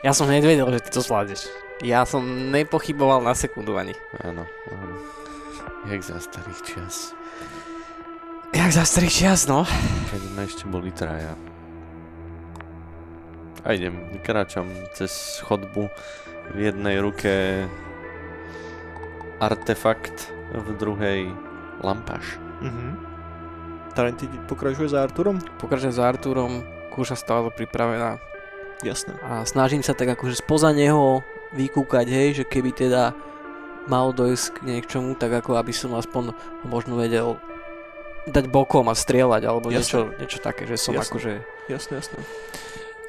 [0.00, 1.48] Ja som hneď vedel, že ty to zvládneš.
[1.80, 3.96] Ja som nepochyboval na sekundu ani.
[4.20, 4.96] Áno, áno.
[5.88, 7.16] Jak za starých čias.
[8.52, 9.64] Jak za starých čias, no.
[10.12, 11.32] Keď sme ešte boli traja.
[13.64, 15.88] A idem, kráčam cez chodbu.
[16.50, 17.64] V jednej ruke
[19.40, 21.20] artefakt, v druhej
[21.80, 22.36] lampáš.
[22.60, 23.09] Mhm.
[23.96, 25.42] Ide- pokračuje za Arturom?
[25.58, 26.62] Pokračujem za Arturom,
[26.94, 28.22] kúša stále pripravená.
[28.80, 29.12] Jasné.
[29.20, 31.20] A snažím sa tak akože spoza neho
[31.52, 33.12] vykúkať, hej, že keby teda
[33.90, 36.32] mal dojsť k niečomu, tak ako aby som aspoň
[36.64, 37.36] možno vedel
[38.28, 39.78] dať bokom a strieľať, alebo Jasné.
[39.80, 41.08] niečo, niečo také, že som Jasné.
[41.10, 41.32] akože...
[41.68, 42.18] Jasné, jasné.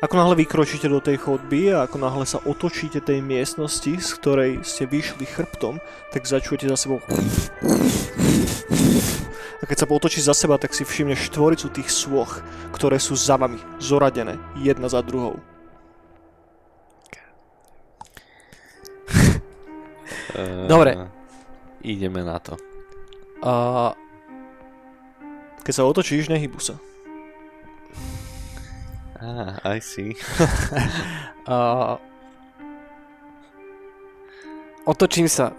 [0.01, 4.65] Ako náhle vykročíte do tej chodby a ako náhle sa otočíte tej miestnosti, z ktorej
[4.65, 5.77] ste vyšli chrbtom,
[6.09, 7.05] tak začujete za sebou
[9.61, 12.41] a keď sa otočí za seba, tak si všimne štvoricu tých sôch,
[12.73, 15.37] ktoré sú za vami, zoradené, jedna za druhou.
[20.31, 20.95] Uh, Dobre.
[21.83, 22.55] Ideme na to.
[23.43, 23.91] Uh,
[25.61, 26.79] Keď sa otočíš, nehybu sa.
[29.21, 30.17] Ah, I see.
[31.51, 32.01] uh,
[34.89, 35.53] otočím sa...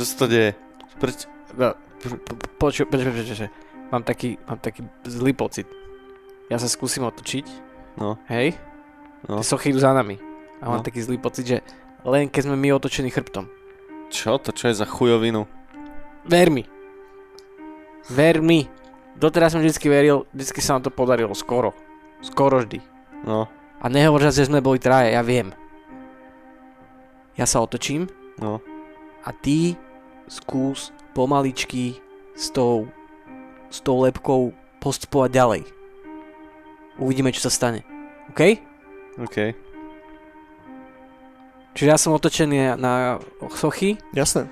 [0.00, 0.56] Čo sa to deje?
[0.96, 1.28] Preč?
[1.52, 3.50] No, po- po- Počuj, počuj, počuj, počuj.
[3.92, 5.68] Mám taký, mám taký zlý pocit.
[6.48, 7.44] Ja sa skúsim otočiť,
[8.00, 8.56] No, hej?
[9.28, 9.36] no.
[9.36, 10.16] Tie sochy idú za nami.
[10.58, 10.86] A mám No.
[10.86, 11.56] taký zlý pocit, že
[12.00, 13.44] len keď sme my otočení chrbtom.
[14.08, 14.40] Čo?
[14.40, 15.44] To čo je za chujovinu?
[16.24, 16.64] Ver mi.
[18.08, 18.72] Ver mi.
[19.14, 21.76] Doteraz som vždycky veril, vždycky sa nám to podarilo, skoro.
[22.24, 22.80] Skoro vždy.
[23.20, 25.52] No, A nehovor, že sme boli traje, ja viem.
[27.36, 28.64] Ja sa otočím no.
[29.24, 29.76] a ty
[30.30, 31.98] skús pomaličky
[32.38, 32.86] s tou,
[33.66, 35.62] s tou lepkou postupovať ďalej.
[37.02, 37.82] Uvidíme, čo sa stane.
[38.30, 38.40] OK?
[39.18, 39.36] OK.
[41.74, 43.18] Čiže ja som otočený na
[43.54, 44.46] sochy, Jasné.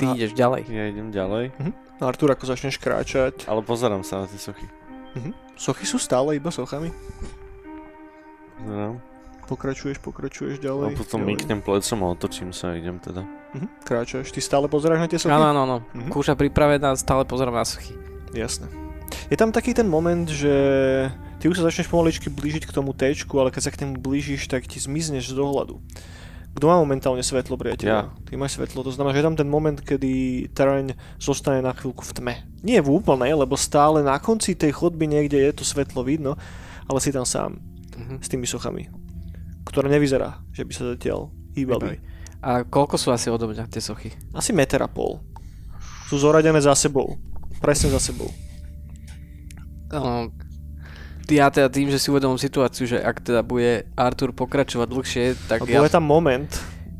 [0.00, 0.62] ty A- ideš ďalej.
[0.68, 1.52] Ja idem ďalej.
[2.00, 3.46] Artur, ako začneš kráčať.
[3.46, 4.66] Ale pozerám sa na tie sochy.
[5.14, 5.30] Mhm.
[5.54, 6.90] Sochy sú stále iba sochami.
[8.58, 8.98] Pozerám.
[9.44, 10.96] Pokračuješ, pokračuješ A ďalej.
[10.96, 11.30] potom ďalej.
[11.30, 13.22] myknem plecom a otočím sa a idem teda.
[13.52, 13.66] Mhm.
[13.82, 14.28] Kráčaš.
[14.28, 15.30] Ty stále pozeráš na tie sochy?
[15.30, 15.76] Áno, áno, áno.
[15.92, 16.10] Mhm.
[16.10, 17.92] Kúša pripravená, stále pozerám na sochy.
[18.32, 18.66] Jasné.
[19.26, 20.50] Je tam taký ten moment, že
[21.38, 24.48] ty už sa začneš pomaličky blížiť k tomu téčku, ale keď sa k tomu blížiš,
[24.48, 25.78] tak ti zmizneš z dohľadu.
[26.52, 27.82] Kto má momentálne svetlo, priateľ?
[27.84, 28.00] Ja.
[28.24, 30.10] Ty máš svetlo, to znamená, že je tam ten moment, kedy
[30.50, 32.34] terén zostane na chvíľku v tme.
[32.62, 36.38] Nie v úplnej, lebo stále na konci tej chodby niekde je to svetlo vidno,
[36.86, 37.58] ale si tam sám
[37.94, 38.22] Mhm.
[38.22, 38.86] s tými sochami,
[39.64, 42.00] ktoré nevyzerá, že by sa zatiaľ hýbali.
[42.44, 44.12] A koľko sú asi odo mňa tie sochy?
[44.36, 45.24] Asi meter a pol.
[46.12, 47.16] Sú zoradené za sebou.
[47.64, 48.28] Presne za sebou.
[49.88, 50.28] Um,
[51.32, 55.64] ja teda tým, že si uvedomím situáciu, že ak teda bude Artur pokračovať dlhšie, tak
[55.64, 56.52] A ja, bude tam moment,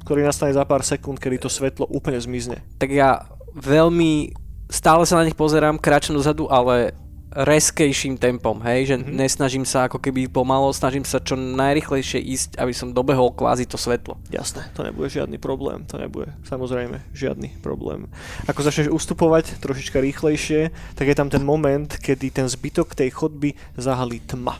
[0.08, 2.64] ktorý nastane za pár sekúnd, kedy to svetlo úplne zmizne.
[2.80, 4.32] tak ja veľmi
[4.72, 6.96] stále sa na nich pozerám, kráčam dozadu, ale
[7.34, 9.10] reskejším tempom, hej, že Mhm.
[9.10, 13.74] nesnažím sa ako keby pomalo, snažím sa čo najrychlejšie ísť, aby som dobehol kvázi to
[13.74, 14.14] svetlo.
[14.30, 18.06] Jasné, to nebude žiadny problém, to nebude samozrejme žiadny problém.
[18.46, 23.58] Ako začneš ustupovať trošička rýchlejšie, tak je tam ten moment, kedy ten zbytok tej chodby
[23.74, 24.54] zahalí tma.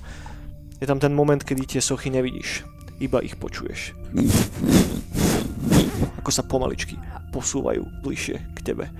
[0.82, 2.66] Je tam ten moment, kedy tie sochy nevidíš,
[2.98, 3.94] iba ich počuješ.
[6.20, 6.98] Ako sa pomaličky
[7.30, 8.90] posúvajú bližšie k tebe.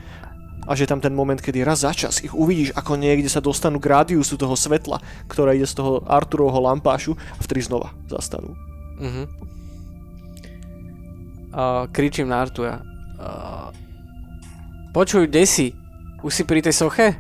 [0.65, 3.77] A že tam ten moment, kedy raz za čas ich uvidíš, ako niekde sa dostanú
[3.81, 8.57] k rádiusu toho svetla, ktoré ide z toho Arturovho lampášu a vtedy znova zastanú.
[9.01, 9.25] Mhm.
[11.55, 12.83] Uh, kričím na Artura.
[13.15, 13.71] Uh,
[14.91, 15.71] počuj, kde si?
[16.27, 17.15] Už si pri tej soche?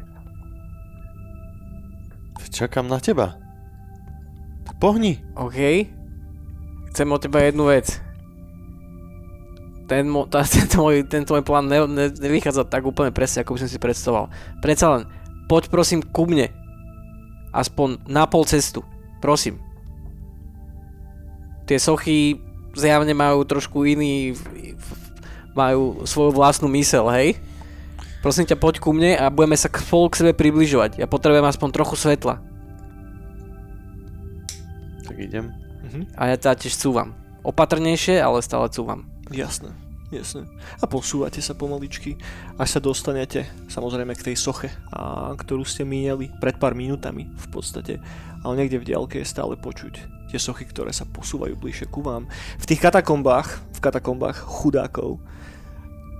[2.55, 3.35] Čakám na teba.
[4.79, 5.19] Pohni.
[5.35, 5.59] OK.
[6.95, 7.99] Chcem od teba jednu vec.
[9.85, 13.57] Ten, mo- tá, tento, môj, tento môj plán ne, ne, nevychádza tak úplne presne, ako
[13.57, 14.33] by som si predstavoval.
[14.64, 15.03] Predsa len,
[15.44, 16.49] poď prosím ku mne.
[17.53, 18.83] Aspoň na pol cestu.
[19.20, 19.61] Prosím.
[21.64, 22.40] Tie sochy
[22.75, 24.35] zjavne majú trošku iný...
[25.55, 27.38] Majú svoju vlastnú mysel, hej?
[28.18, 30.99] Prosím ťa, poď ku mne a budeme sa k- spolu k sebe približovať.
[30.99, 32.42] Ja potrebujem aspoň trochu svetla.
[35.07, 35.55] Tak idem.
[35.87, 36.11] Mhm.
[36.18, 37.14] A ja teda tiež cúvam.
[37.47, 39.07] Opatrnejšie, ale stále cúvam.
[39.33, 39.73] Jasné,
[40.13, 40.45] jasné.
[40.81, 42.21] A posúvate sa pomaličky,
[42.61, 47.47] až sa dostanete samozrejme k tej soche, a, ktorú ste míňali pred pár minútami v
[47.49, 48.01] podstate.
[48.45, 49.95] Ale niekde v diaľke je stále počuť
[50.29, 52.29] tie sochy, ktoré sa posúvajú bližšie ku vám.
[52.61, 55.23] V tých katakombách, v katakombách chudákov,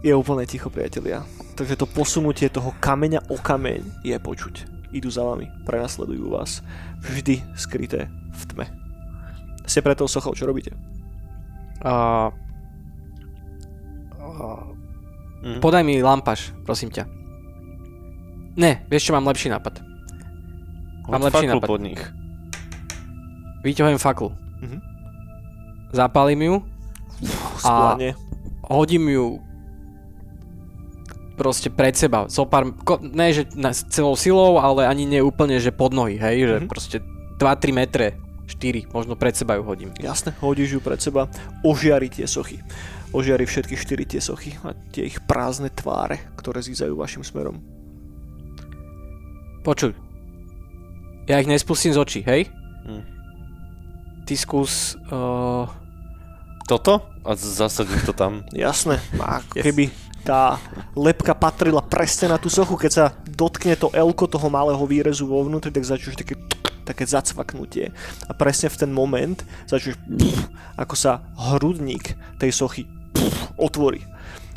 [0.05, 1.25] je úplne ticho, priatelia.
[1.57, 4.55] Takže to posunutie toho kameňa o kameň je počuť.
[4.95, 6.63] idú za vami, prenasledujú vás,
[7.03, 8.67] vždy skryté v tme.
[9.67, 10.71] Ste pre tou sochou, čo robíte?
[11.83, 12.31] Uh,
[15.45, 15.61] Mhm.
[15.61, 17.05] podaj mi lampaš, prosím ťa.
[18.55, 19.83] Ne, vieš čo, mám lepší nápad.
[21.05, 21.67] mám Hoď lepší nápad.
[21.67, 22.01] pod nich.
[23.61, 24.33] Vyťahujem faklu.
[24.61, 24.79] Mhm.
[25.91, 26.55] Zapálim ju,
[27.57, 28.19] Skláne.
[28.65, 29.27] hodím ju
[31.35, 32.27] proste pred seba.
[32.27, 36.15] So pár, ko, ne, že na, celou silou, ale ani nie úplne, že pod nohy,
[36.15, 36.67] hej, že Mhm.
[36.67, 36.97] proste
[37.37, 38.15] 2-3 metre,
[38.47, 39.91] 4, možno pred seba ju hodím.
[39.97, 41.27] Jasne, hodíš ju pred seba,
[41.61, 42.63] ožiari tie sochy.
[43.15, 47.63] Ožiari všetky štyri tie sochy a tie ich prázdne tváre, ktoré zízajú vašim smerom.
[49.63, 49.95] Počuj,
[51.25, 52.51] ja ich nespustím z očí, hej?
[52.85, 53.03] Hm.
[54.29, 54.99] Ty skús...
[55.09, 55.65] Uh,
[56.67, 57.01] Toto?
[57.25, 58.45] A zasadím to tam.
[58.53, 59.65] Jasné, a Yes.
[59.65, 59.85] keby
[60.25, 60.57] tá
[60.97, 65.45] lepka patrila presne na tú sochu, keď sa dotkne to elko toho malého výrezu vo
[65.45, 66.35] vnútri, tak začneš také,
[66.85, 67.93] také zacvaknutie.
[68.29, 70.01] A presne v ten moment začneš,
[70.81, 72.89] ako sa hrudník tej sochy
[73.61, 74.03] otvorí.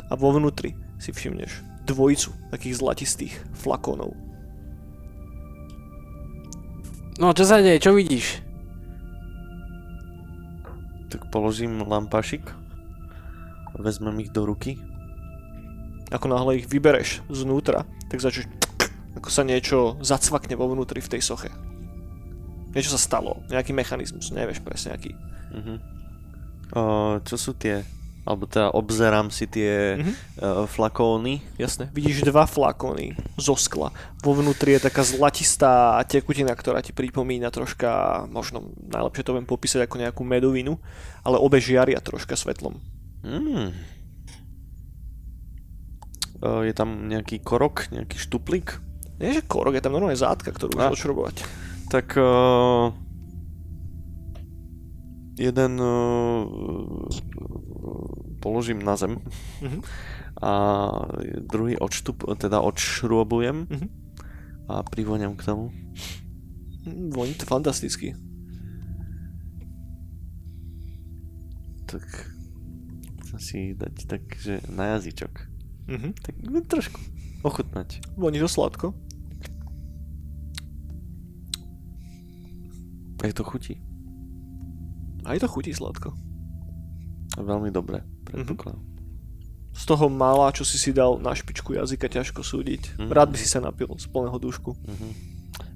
[0.08, 4.12] A vo vnútri si všimneš dvojicu takých zlatistých flakónov.
[7.16, 8.44] no čo sa deje, čo vidíš?
[11.08, 12.44] Tak položím lampašik.
[13.78, 14.76] Vezmem ich do ruky.
[16.12, 18.48] Ako náhle ich vybereš znútra, tak začneš
[19.18, 21.50] ako sa niečo zacvakne vo vnútri v tej soche.
[22.70, 25.10] Niečo sa stalo, nejaký mechanizmus, nevieš presne aký.
[25.50, 25.74] Mhm.
[26.76, 26.82] O,
[27.26, 27.82] čo sú tie?
[28.28, 30.12] Alebo teda obzerám si tie Mhm.
[30.12, 30.16] uh,
[30.68, 31.40] flakóny.
[31.56, 33.88] Jasné, vidíš dva flakóny zo skla.
[34.20, 37.88] Vo vnútri je taká zlatistá tekutina, ktorá ti pripomína troška,
[38.28, 40.76] možno najlepšie to viem popísať ako nejakú medovinu,
[41.24, 42.76] ale obe žiaria troška svetlom.
[43.24, 43.72] Mm.
[46.38, 48.76] O, je tam nejaký korok, nejaký štuplík?
[49.18, 50.92] Nie, že korok, je tam normálne zátka, ktorú A.
[50.92, 51.36] môžeš odšrobovať.
[51.88, 52.92] Tak uh,
[55.34, 56.46] jeden uh,
[58.40, 59.18] položím na zem
[59.62, 59.80] Mhm.
[60.42, 60.50] a
[61.42, 63.86] druhý odštup, teda odšrôbujem Mhm.
[64.68, 65.70] a privoňam k tomu.
[67.10, 68.14] Voní to fantasticky.
[71.88, 72.04] Tak
[73.24, 75.32] chcem si dať tak, že na jazyčok.
[75.88, 76.08] Mhm.
[76.22, 76.34] Tak
[76.68, 77.00] trošku
[77.42, 78.00] ochutnať.
[78.16, 78.94] Voní to sladko.
[83.24, 83.80] Jak to chutí?
[85.26, 86.12] Aj to chutí sladko.
[87.38, 88.82] Veľmi dobre, predpokladám.
[89.70, 92.98] Z toho mála, čo si si dal na špičku jazyka, ťažko súdiť.
[92.98, 93.08] Mhm.
[93.08, 94.74] Rád by si sa napil z plného dušku.
[94.74, 95.08] Mhm.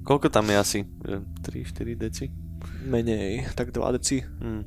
[0.03, 0.79] Koľko tam je asi?
[1.41, 2.27] 3-4 deci?
[2.83, 4.19] Menej, tak 2 deci.
[4.19, 4.63] Hm.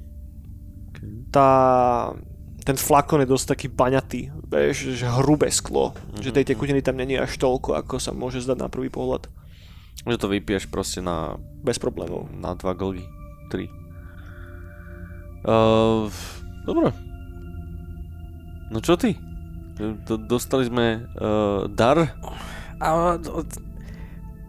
[0.88, 1.28] Okay.
[1.28, 1.48] Tá,
[2.64, 5.92] ten flakon je dosť taký baňatý, vieš, že hrubé sklo.
[6.16, 6.50] Že tej Mhm.
[6.50, 9.28] tekutiny tam není až toľko, ako sa môže zdať na prvý pohľad.
[10.02, 12.32] Že to vypiješ proste na, Bez problémov.
[12.32, 13.04] na 2 glgy.
[13.48, 13.68] 3.
[15.44, 16.09] Uh,
[16.66, 16.90] dobre.
[18.68, 19.14] No čo ty?
[19.79, 22.16] Do, dostali sme uh, dar.
[22.83, 23.16] A,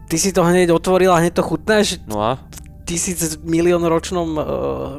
[0.07, 2.39] ty si to hneď otvoril a hneď to chutnáš No a?
[2.87, 4.45] tisíc milión ročnom uh,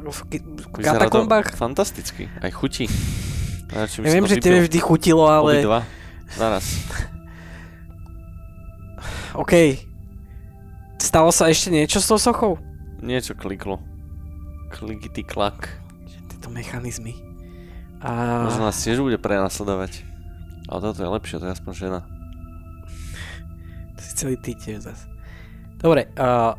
[0.05, 0.19] v,
[0.61, 1.57] v katakombách?
[1.57, 2.29] fantasticky.
[2.45, 2.85] Aj chutí.
[3.73, 5.65] Ja, Ja viem, že tebe vždy chutilo, ale...
[5.65, 5.85] Obidva.
[6.37, 6.65] Naraz.
[9.33, 9.81] OK.
[11.01, 12.61] Stalo sa ešte niečo s tou sochou?
[13.01, 13.81] Niečo kliklo.
[14.69, 15.81] Klikity klak.
[16.49, 17.13] Tieto mechanizmy.
[18.01, 18.49] A...
[18.49, 20.01] Možno nás tiež bude prenasledovať.
[20.65, 22.01] Ale toto je lepšie, to je aspoň žena.
[23.97, 25.05] To si celý ty tiež zas.
[25.77, 26.57] Dobre, uh,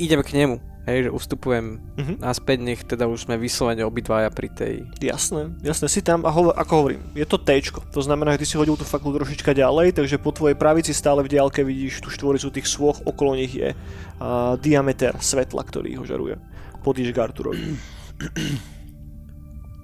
[0.00, 0.64] ideme k nemu.
[0.88, 2.24] Hej, že ustupujem Mhm.
[2.24, 4.74] naspäť, nech teda už sme vyslovene obidvaja pri tej...
[5.04, 7.60] Jasné, jasné, si tam a hovor, ako hovorím, je to T,
[7.92, 11.20] to znamená, že ty si hodil tú faklu trošička ďalej, takže po tvojej pravici stále
[11.20, 16.08] v diálke vidíš tú štvoricu tých svoch, okolo nich je uh, diameter svetla, ktorý ho
[16.08, 16.40] žaruje.
[16.80, 17.76] Podíš k Arturovi.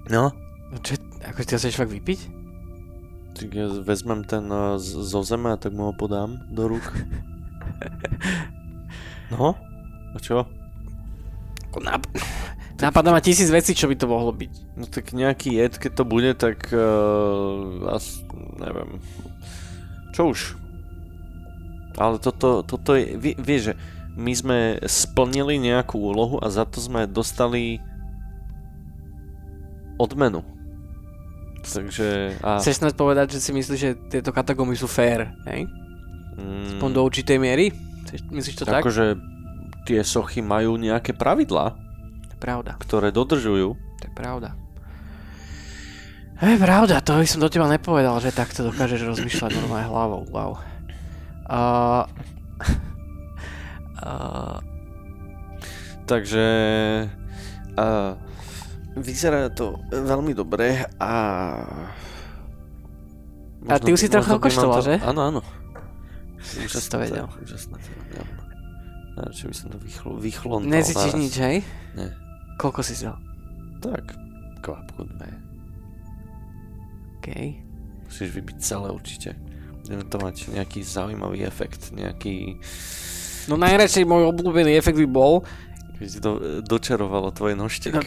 [0.05, 0.29] No?
[0.69, 2.19] No čo, ako ty chceš fakt vypiť?
[3.35, 6.85] Tak ja vezmem ten uh, z- zo zeme a tak mu ho podám do rúk.
[9.33, 9.57] No?
[10.13, 10.45] A čo?
[11.73, 12.05] Ako Náp-
[12.81, 14.77] Napadá ma tisíc vecí, čo by to mohlo byť.
[14.77, 18.21] No tak nejaký jed, keď to bude, tak uh, as,
[18.61, 19.01] neviem.
[20.13, 20.39] Čo už?
[21.97, 23.73] Ale toto, toto je, vie, vieš, že
[24.13, 27.79] my sme splnili nejakú úlohu a za to sme dostali
[29.97, 30.41] odmenu.
[31.65, 32.37] Takže...
[32.45, 35.65] A, Chceš snad povedať, že si myslíš, že tieto katakomby sú fair, hej?
[36.37, 37.73] mm, Aspoň do určitej miery?
[38.05, 38.85] Chceš, myslíš to tak?
[38.85, 39.17] akože
[39.89, 41.73] tie sochy majú nejaké pravidlá,
[42.37, 43.73] pravda, ktoré dodržujú.
[43.73, 44.53] to je pravda.
[46.35, 50.21] To je pravda, to by som do teba nepovedal, že takto dokážeš rozmýšľať normálne hlavou,
[50.29, 50.51] wow.
[51.49, 51.59] A...
[53.95, 54.59] Uh,
[56.05, 56.45] Takže
[57.79, 58.13] uh,
[58.95, 61.13] vyzerá to veľmi dobre a...
[63.65, 64.95] A ty už si možno mám okoštoval, to- že?
[65.01, 65.41] Áno, áno.
[66.45, 67.25] Úžasné to vedel.
[67.25, 67.89] je, úžasné to.
[69.15, 71.23] Najradšej by som to vychlo, vychlontal necítiš naraz.
[71.23, 71.57] nič, hej?
[71.95, 72.09] Nie.
[72.59, 73.17] Koľko si dal?
[73.79, 74.03] Tak,
[74.59, 75.29] kvapku dve.
[77.17, 77.27] OK.
[78.05, 79.33] Musíš vybiť celé určite.
[79.81, 82.59] Budeme to mať nejaký zaujímavý efekt, nejaký...
[83.47, 85.45] No najradšej môj obľúbený efekt by bol,
[85.95, 86.31] Keď to
[86.65, 87.95] dočarovalo tvoje nožtek.
[87.95, 88.03] No.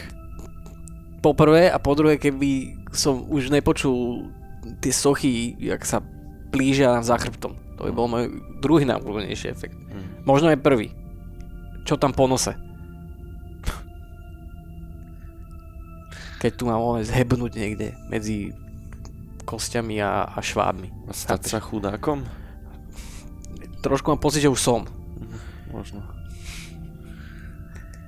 [1.19, 4.31] Po prvé a po druhé, keby som už nepočul
[4.79, 6.03] tie sochy, jak sa
[6.51, 7.55] blížia nám za chrbtom.
[7.79, 8.27] To by bol môj
[8.59, 9.75] druhý najobľúbenejší efekt.
[9.91, 10.27] Hm.
[10.27, 10.91] Možno aj prvý.
[11.87, 12.51] Čo tam po nose?
[16.39, 18.55] Keď tu mám len zhebnúť niekde medzi
[19.43, 21.09] kostiami a, a švábmi.
[21.09, 22.23] A stať sa chudákom?
[23.79, 24.87] Trošku mám pocit, že už som.
[25.71, 26.18] Možno.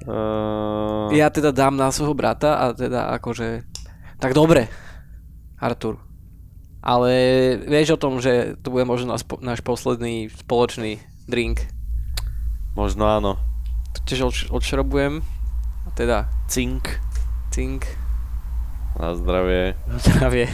[0.02, 3.66] Uh, Ja teda dám na svojho brata a teda akože...
[4.18, 4.70] Tak dobre,
[5.58, 5.98] Artur.
[6.82, 7.12] Ale
[7.62, 11.62] vieš o tom, že to bude možno náš, po- náš posledný spoločný drink.
[12.74, 13.38] Možno áno.
[14.04, 15.22] Tiež odš- odšrobujem.
[15.82, 16.98] A teda Cink.
[17.52, 17.84] cink,
[18.96, 19.76] Na zdravie.
[20.02, 20.48] zdravie.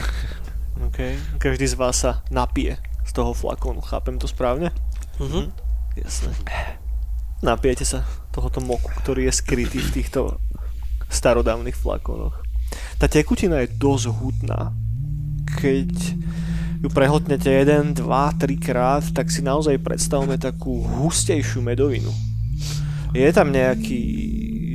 [0.81, 0.97] OK.
[1.37, 4.73] Každý z vás sa napije z toho flakónu, chápem to správne?
[5.17, 5.51] Mhm.
[5.95, 6.33] Jasné.
[7.39, 8.01] Napijete sa
[8.37, 10.37] tohoto moku, ktorý je skrytý v týchto
[11.09, 12.37] starodávnych flakónoch.
[13.01, 14.77] Tá tekutina je dosť hutná.
[15.57, 15.89] Keď
[16.85, 22.13] ju prehltnete jeden, dva, tri krát, tak si naozaj predstavme takú hustejšiu medovinu.
[23.17, 24.01] Je tam nejaký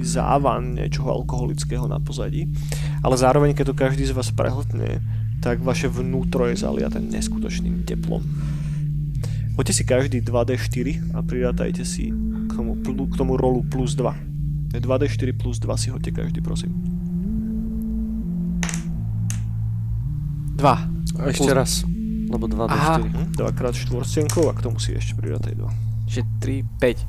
[0.02, 2.50] závan niečoho alkoholického na pozadí,
[3.06, 4.98] ale zároveň keď to každý z vás prehltne,
[5.38, 8.26] tak vaše vnútro je zaliaté neskutočným teplom.
[9.54, 12.10] Hoďte si každý 2D4 a pridátajte si
[12.52, 14.76] k tomu, plu, k tomu rolu plus 2.
[14.76, 16.76] 2D4 plus 2 si hoďte každý, prosím.
[20.52, 20.84] Dva.
[21.16, 21.72] A ešte Plus- raz.
[22.32, 22.96] Lebo 2 do Aha.
[23.00, 23.08] 4.
[23.08, 23.32] Hm?
[23.36, 25.68] Dvakrát štvorstenkov a k tomu si ešte pridátaj 2.
[26.08, 27.04] Že 3, 5.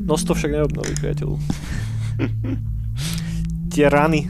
[0.08, 1.36] nos to však neobnoví, priateľu.
[3.72, 4.26] Tie rany,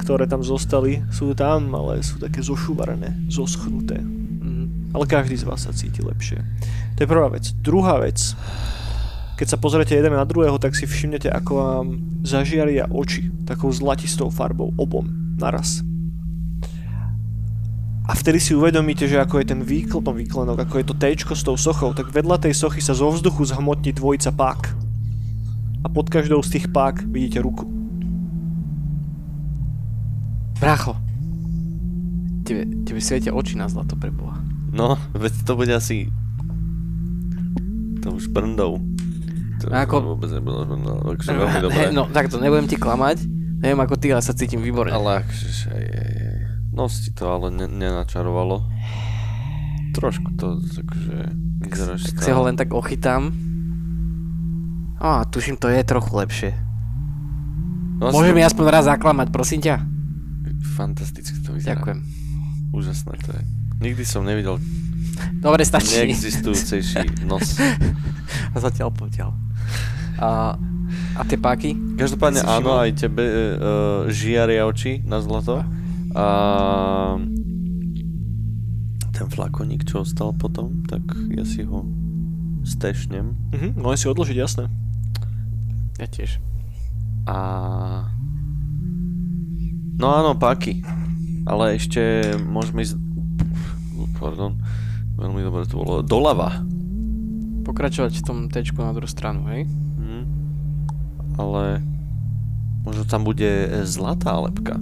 [0.00, 4.00] ktoré tam zostali, sú tam, ale sú také zošuvarené, zoschnuté.
[4.00, 4.94] Mhm.
[4.96, 6.40] Ale každý z vás sa cíti lepšie.
[6.96, 7.50] To je prvá vec.
[7.60, 8.38] Druhá vec.
[9.42, 11.86] Keď sa pozriete jeden na druhého, tak si všimnete, ako vám
[12.22, 15.02] zažiaria oči takou zlatistou farbou obom
[15.34, 15.82] naraz.
[18.06, 21.34] A vtedy si uvedomíte, že ako je ten výkl, no výklenok, ako je to téčko
[21.34, 24.78] s tou sochou, tak vedľa tej sochy sa zo vzduchu zhmotní dvojica pák.
[25.82, 27.66] A pod každou z tých pák vidíte ruku.
[30.62, 30.94] Bracho.
[32.46, 34.38] Tebe, tebe svietia oči na zlato preboha.
[34.70, 36.14] No, veď to bude asi...
[38.06, 38.91] To už brndou.
[39.62, 41.82] To Ako- vôbec nebolo brndou, takže veľmi dobré.
[41.90, 43.22] No, takto, nebudem ti klamať.
[43.62, 44.90] Neviem ako ty, ale sa cítim výborne.
[44.90, 46.38] Ale akože, aj, aj, aj.
[46.72, 48.66] Nos ti to ale ne, nenačarovalo.
[49.92, 51.16] Trošku to akože
[51.62, 53.30] vyzeráš Tak si ho len tak ochytám.
[54.98, 56.50] Á, tuším, to je trochu lepšie.
[57.98, 59.78] No, Môžem mi aspoň raz zaklamať, prosím ťa?
[60.74, 61.78] Fantasticky to vyzerá.
[61.78, 61.98] Ďakujem.
[62.72, 63.42] Úžasné to je.
[63.78, 64.58] Nikdy som nevidel
[65.38, 66.02] Dobre, stačí.
[66.02, 67.58] neexistujúcejší nos.
[68.50, 69.34] A zatiaľ potiaľ.
[70.22, 70.54] A,
[71.18, 71.74] a tie páky?
[71.98, 72.82] Každopádne áno, všimol?
[72.86, 73.46] aj tebe uh,
[74.06, 75.66] žiaria oči na zlato.
[76.14, 76.26] A
[79.10, 81.02] ten flakoník, čo ostal potom, tak
[81.34, 81.82] ja si ho
[82.62, 83.34] stešnem.
[83.50, 84.70] Mhm, môžem si odložiť, jasné.
[85.98, 86.38] Ja tiež.
[87.26, 87.36] A...
[89.98, 90.82] No áno, páky.
[91.46, 92.94] Ale ešte môžeme ísť...
[94.22, 94.54] Pardon.
[95.18, 96.02] Veľmi dobre to bolo.
[96.02, 96.62] Doľava.
[97.66, 99.66] Pokračovať v tom tečku na druhú stranu, hej?
[101.38, 101.80] Ale...
[102.82, 104.74] Možno tam bude zlatá lepka,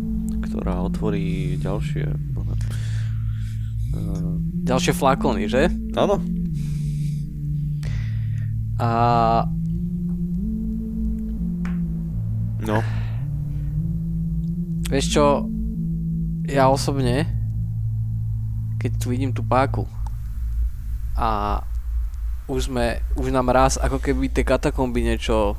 [0.49, 2.09] ktorá otvorí ďalšie...
[3.91, 5.69] Uh, Ďalšie flakony, že?
[5.99, 6.23] áno.
[8.81, 8.89] A
[12.61, 12.85] No.
[14.93, 15.49] vieš čo,
[16.45, 17.25] ja osobne,
[18.77, 19.89] keď tu vidím tú páku
[21.17, 21.61] a
[22.49, 25.57] už sme, už nám raz ako keby tie katakomby niečo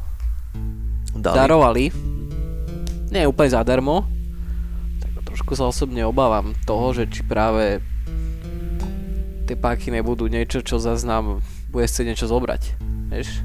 [1.11, 1.35] Dali.
[1.35, 1.85] darovali,
[3.11, 4.07] nie úplne zadarmo,
[5.03, 7.83] tak trošku sa osobne obávam toho, že či práve
[9.51, 12.79] tie páky nebudú niečo, čo zase nám bude chcieť niečo zobrať.
[13.11, 13.43] Vieš?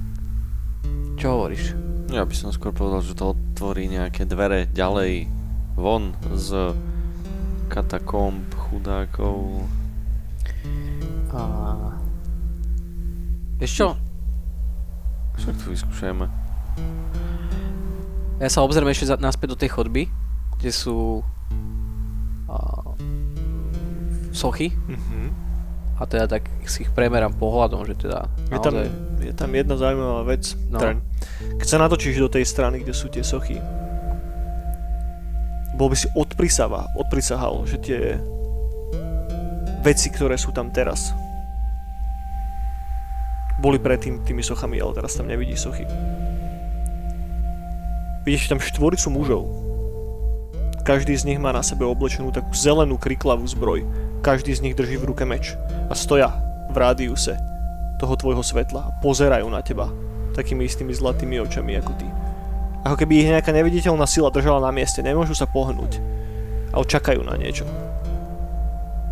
[1.19, 1.75] Čo hovoríš?
[2.15, 5.27] Ja by som skôr povedal, že to otvorí nejaké dvere ďalej
[5.75, 6.71] von z
[7.67, 9.67] katakomb chudákov.
[11.35, 11.43] A...
[13.59, 13.89] Vieš čo?
[15.43, 16.27] Však to vyskúšajme.
[18.37, 20.13] Ja sa obzriem ešte naspäť do tej chodby,
[20.61, 21.25] kde sú
[22.47, 22.57] a,
[24.31, 25.33] sochy Mhm.
[25.97, 28.89] a teda tak si ich premerám pohľadom, že teda Je tam, naozaj...
[29.25, 30.53] je tam jedna zaujímavá vec.
[30.69, 30.77] No.
[31.57, 33.57] Keď sa natočíš do tej strany, kde sú tie sochy,
[35.77, 38.01] bol by si odprisava, odprisahal, že tie
[39.81, 41.13] veci, ktoré sú tam teraz,
[43.57, 45.89] boli predtým tými sochami, ale teraz tam nevidíš sochy.
[48.27, 49.47] Vidíš tam štvoricu mužov.
[50.83, 53.87] Každý z nich má na sebe oblečenú takú zelenú kriklavú zbroj.
[54.27, 55.55] Každý z nich drží v ruke meč.
[55.87, 56.35] A stoja
[56.67, 57.39] v rádiuse
[58.03, 59.95] toho tvojho svetla a pozerajú na teba
[60.35, 62.07] takými istými zlatými očami ako ty.
[62.83, 66.03] Ako keby ich nejaká neviditeľná sila držala na mieste, nemôžu sa pohnúť,
[66.75, 67.63] ale čakajú na niečo.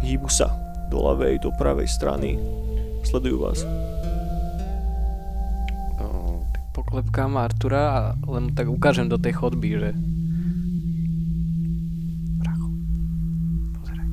[0.03, 0.59] Hýbu sa
[0.91, 2.35] do ľavej, do pravej strany,
[3.07, 3.63] sledujú vás.
[6.85, 9.91] O, tak poklepkám Artura a len tak ukážem do tej chodby, že...
[12.37, 12.69] Bracho,
[13.81, 14.09] pozeraj.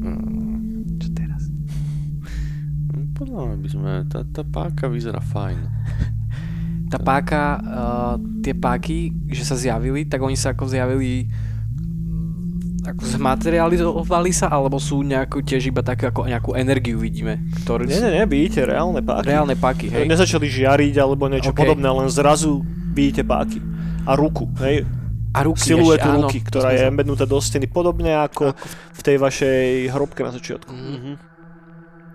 [0.00, 1.42] Mm, Čo teraz?
[3.12, 5.60] Podľa mňa by sme, tá, tá páka vyzerá fajn.
[6.92, 8.14] Tá páka, uh,
[8.44, 11.24] tie páky, že sa zjavili, tak oni sa ako zjavili
[12.82, 18.02] ako zmaterializovali sa, alebo sú nejakú tiež iba také ako nejakú energiu vidíme, ktorú Nie,
[18.02, 19.26] nie, nie, vidíte reálne páky.
[19.30, 20.04] reálne páky, hej.
[20.10, 21.62] Nezačali žiariť alebo niečo OK.
[21.62, 23.62] podobné, len zrazu vidíte páky.
[24.02, 24.82] A ruku, hej,
[25.30, 28.66] A ruky siluetu ešte, áno, ruky, to ktorá je embednutá do steny, podobne ako Ako
[28.92, 29.62] v tej vašej
[29.94, 30.70] hrobke na začiatku.
[30.74, 30.90] Mhm.
[30.98, 31.12] Mhm.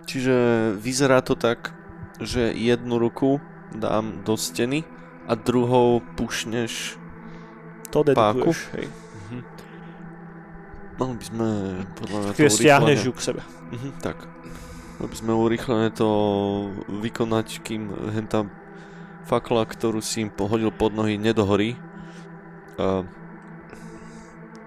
[0.07, 0.36] Čiže
[0.80, 1.72] vyzerá to tak,
[2.20, 3.39] že jednu ruku
[3.72, 4.84] dám do steny
[5.28, 6.95] a druhou pušneš.
[7.91, 8.88] To dedukuješ, hej.
[10.98, 11.48] Mali by sme
[11.93, 13.41] podľa mňa to Keď stiahneš ju k sebe.
[13.70, 14.18] Mhm, tak.
[14.98, 16.10] Mali by sme urýchlené to
[16.89, 18.50] vykonať, kým hen tá
[19.30, 21.78] fakla, ktorú si im pohodil pod nohy, nedohorí.
[22.82, 23.06] Uh,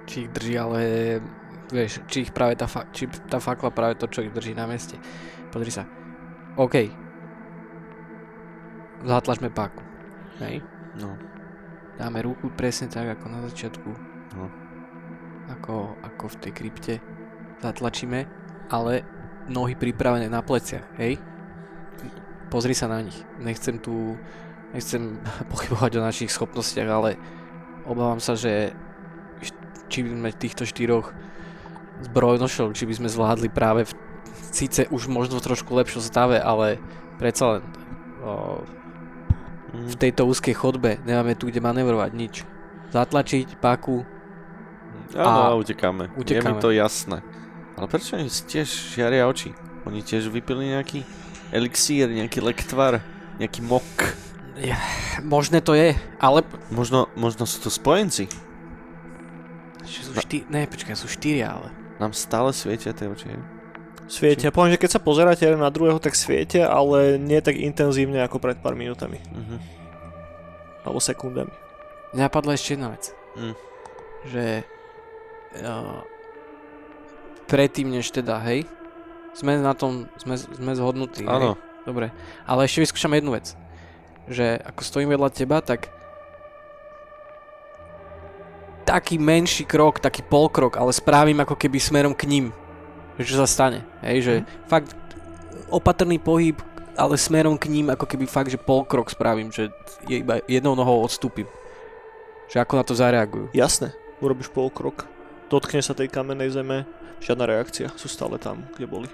[0.07, 0.81] či ich drží, ale
[1.71, 4.67] vieš, či ich práve tá, fa- či tá fakla práve to, čo ich drží na
[4.71, 4.99] mieste.
[5.51, 5.87] Pozri sa.
[6.59, 6.91] OK.
[9.03, 9.83] Zatlačme páku.
[10.43, 10.63] Hej.
[10.99, 11.17] no,
[12.01, 14.10] Dáme ruku presne tak, ako na začiatku.
[15.51, 16.95] Ako, ako v tej krypte.
[17.59, 18.27] Zatlačíme,
[18.71, 19.03] ale
[19.51, 21.19] nohy pripravené na pleciach, hej?
[22.51, 23.19] Pozri sa na nich.
[23.43, 24.15] Nechcem tu...
[24.71, 25.19] Nechcem
[25.53, 27.19] pochybovať o našich schopnostiach, ale
[27.85, 28.71] obávam sa, že
[29.91, 31.11] či by sme týchto štyroch
[32.07, 33.93] zbrojnošov, či by sme zvládli práve v
[34.55, 36.79] síce už možno v trošku lepšom stave, ale
[37.19, 37.63] predsa len
[38.23, 38.63] o,
[39.75, 42.35] v mm, tejto úzkej chodbe, nemáme tu kde manevrovať, nič.
[42.91, 44.03] Zatlačiť páku,
[45.17, 46.09] áno, a a utekáme.
[46.09, 46.61] Je mi utekáme.
[46.61, 47.23] to jasné.
[47.79, 49.57] Ale prečo im tiež žiaria oči?
[49.89, 51.03] Oni tiež vypili nejaký
[51.51, 53.01] elixír, nejaký lektvar,
[53.41, 53.89] nejaký mok.
[55.25, 56.45] možné to je, ale...
[56.69, 58.29] Možno, možno sú to spojenci.
[59.81, 61.73] Ešte sú štyri, ne, počkaj, sú štyria, ale...
[61.97, 63.33] Nám stále svietia tie oči.
[64.11, 64.51] Svietia.
[64.51, 68.43] Poviem, že keď sa pozeráte jeden na druhého, tak svietia, ale nie tak intenzívne ako
[68.43, 69.23] pred pár minútami.
[69.31, 69.57] Mhm.
[70.85, 71.53] Alebo sekundami.
[72.17, 73.15] Napadla ešte jedna vec.
[73.39, 73.55] Mm.
[74.27, 74.45] Že...
[75.51, 76.07] Uh,
[77.51, 78.63] predtým, než teda, hej,
[79.35, 81.59] sme na tom, sme, sme zhodnutí, Áno.
[81.59, 81.69] hej?
[81.83, 82.07] Dobre,
[82.47, 83.57] ale ešte vyskúšam jednu vec.
[84.31, 85.91] Že ako stojím vedľa teba, tak
[88.87, 92.47] taký menší krok, taký polkrok, ale spravím ako keby smerom k ním.
[93.19, 93.81] Že sa stane.
[94.03, 94.35] Hej, že
[94.67, 94.95] fakt
[95.71, 96.59] opatrný pohyb,
[96.99, 99.71] ale smerom k ním ako keby fakt, že polkrok spravím, že
[100.11, 101.47] je iba jednou nohou odstúpim.
[102.51, 103.47] Že ako na to zareagujú.
[103.55, 105.07] Jasné, urobíš pol krok,
[105.51, 106.87] dotkne sa tej kamennej zeme,
[107.19, 109.11] žiadna reakcia, sú stále tam, kde boli.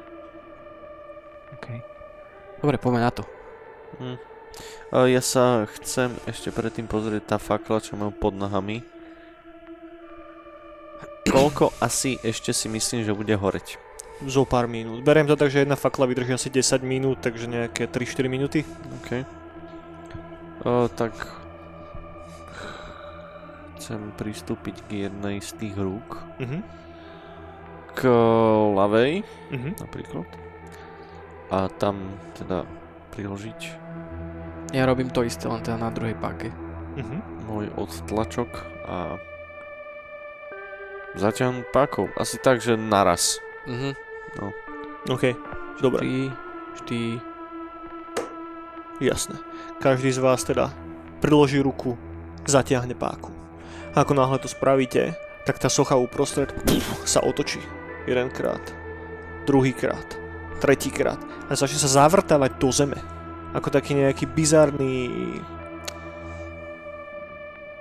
[1.59, 1.81] Okay.
[2.61, 3.25] Dobre, poďme na to.
[3.97, 4.19] Hm.
[5.11, 8.85] Ja sa chcem ešte predtým pozrieť tá fakla, čo mám pod nohami.
[11.27, 13.77] Koľko asi ešte si myslím, že bude horeť?
[14.25, 15.05] Zo pár minút.
[15.05, 18.65] Beriem to tak, že jedna fakla vydrží asi 10 minút, takže nejaké 3-4 minúty.
[19.03, 19.27] OK.
[20.65, 21.13] O, tak...
[23.77, 26.21] Chcem pristúpiť k jednej z tých rúk.
[26.41, 26.59] Mhm.
[27.97, 28.01] K
[28.77, 29.71] ľavej Mhm.
[29.81, 30.29] napríklad.
[31.49, 32.67] A tam teda
[33.15, 33.85] priložiť
[34.75, 36.51] Ja robím to isté, len teda na druhej páke.
[36.97, 37.47] Mhm.
[37.47, 38.51] môj odtlačok
[38.89, 39.15] a
[41.17, 42.13] Zaťahnuť pákov.
[42.21, 43.41] Asi tak, že naraz.
[43.65, 43.97] Mhm.
[45.09, 45.33] OK,
[45.81, 46.29] dobre, 3,
[46.85, 47.23] 4,
[49.01, 49.39] jasné.
[49.79, 50.75] Každý z vás teda
[51.23, 51.95] priloží ruku,
[52.45, 53.33] zatiahne páku.
[53.97, 55.17] Ako náhle to spravíte,
[55.49, 56.53] tak tá socha uprostred
[57.09, 57.65] sa otočí.
[58.05, 58.61] Jedenkrát,
[59.49, 60.05] druhýkrát,
[60.61, 61.17] tretíkrát
[61.49, 63.01] a začne sa zavrtávať do zeme.
[63.57, 65.09] Ako taký nejaký bizarný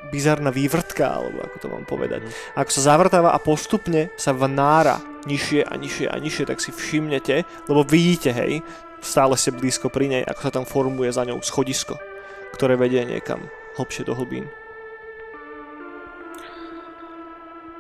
[0.08, 2.24] bizarná vývrtka, alebo ako to mám povedať.
[2.56, 6.72] A ako sa zavrtáva a postupne sa vnára nižšie a nižšie a nižšie, tak si
[6.72, 8.64] všimnete, lebo vidíte, hej,
[9.04, 12.00] stále ste blízko pri nej, ako sa tam formuje za ňou schodisko,
[12.56, 13.44] ktoré vedie niekam
[13.76, 14.48] hlbšie do hlbín.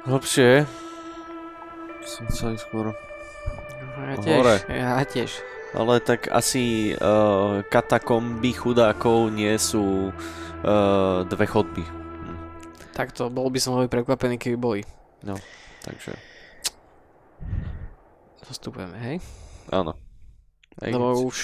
[0.06, 0.70] Hlbšie.
[2.06, 2.93] Som chcel ísť skôr.
[3.97, 4.56] ja tiež, Hore.
[4.70, 5.32] ja tiež.
[5.74, 11.82] Ale tak asi uh, katakomby chudákov nie sú uh, dve chodby.
[11.82, 12.38] Hm.
[12.93, 14.82] Takto, bol by som veľmi prekvapený, keby boli.
[15.82, 16.14] Takže,
[18.45, 19.18] Zastupujeme, hej?
[19.74, 19.97] áno.
[20.86, 21.38] Ej, Lebo už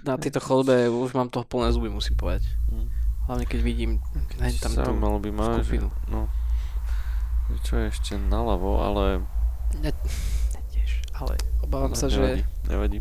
[0.00, 2.48] na tejto chodbe už mám toho plné zuby, musím povedať.
[2.72, 2.88] Hm.
[3.28, 4.00] Hlavne keď vidím
[4.40, 5.88] hneď tam tú Zaujímalo by že, skupinu.
[6.08, 6.30] no,
[7.62, 9.04] čo je ešte naľavo, ale
[9.82, 9.92] ja
[10.72, 12.70] tiež, ale obávam no, sa, nevadí, že...
[12.70, 12.98] nevadí.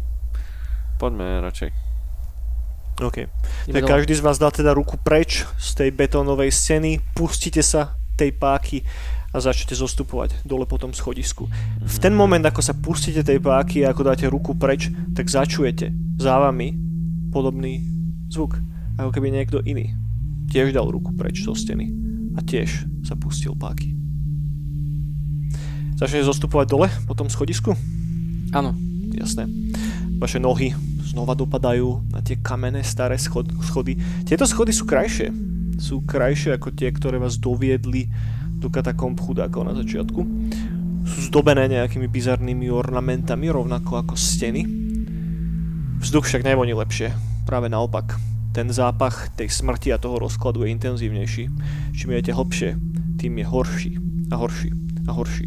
[0.96, 1.70] Poďme radšej.
[3.04, 3.28] OK.
[3.68, 8.32] Tak každý z vás dá teda ruku preč z tej betónovej scény, pustíte sa tej
[8.32, 8.88] páky
[9.36, 11.52] a začnete zostupovať dole po tom schodisku.
[11.84, 15.92] V ten moment, ako sa pustíte tej páky a ako dáte ruku preč, tak začujete
[16.16, 16.72] za vami
[17.36, 17.84] podobný
[18.32, 18.56] zvuk.
[18.96, 19.92] Ako keby niekto iný
[20.48, 21.92] tiež dal ruku preč zo steny
[22.36, 24.05] a tiež sa pustil páky.
[25.96, 27.72] Začnete zostupovať dole po tom schodisku?
[28.52, 28.76] Áno,
[29.16, 29.48] Jasné.
[30.20, 30.76] Vaše nohy
[31.08, 33.96] znova dopadajú na tie kamenné staré schod- schody.
[34.28, 35.32] Tieto schody sú krajšie.
[35.80, 38.12] Sú krajšie ako tie, ktoré vás doviedli
[38.60, 40.22] do katakomb chudákov na začiatku.
[41.06, 44.68] Sú zdobené nejakými bizarnými ornamentami, rovnako ako steny.
[46.04, 47.16] Vzduch však nevoní lepšie.
[47.48, 48.20] Práve naopak.
[48.56, 51.44] Ten zápach tej smrti a toho rozkladu je intenzívnejší.
[51.92, 52.80] Čím idete hlbšie,
[53.20, 53.92] tým je horší
[54.32, 54.72] a horší
[55.06, 55.46] a horší.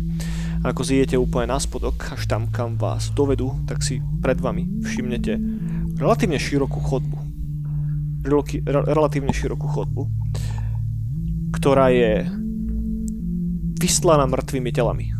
[0.67, 5.39] Ako zjete úplne na spodok, až tam, kam vás dovedú, tak si pred vami všimnete
[5.99, 7.19] relatívne širokú chodbu.
[8.27, 10.11] Reloky, re, relatívne širokú chodbu,
[11.55, 12.27] ktorá je
[13.79, 15.15] vystlaná mŕtvými telami.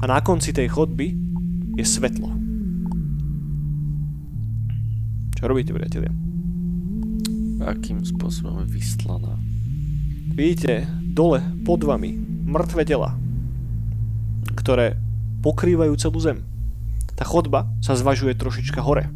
[0.00, 1.12] A na konci tej chodby
[1.76, 2.32] je svetlo.
[5.36, 6.10] Čo robíte, priatelia?
[7.62, 9.36] Akým spôsobom je vystlaná?
[10.32, 12.14] Vidíte dole pod vami
[12.48, 13.12] mŕtve tela,
[14.58, 14.98] ktoré
[15.46, 16.42] pokrývajú celú zem.
[17.14, 19.06] Tá chodba sa zvažuje trošička hore.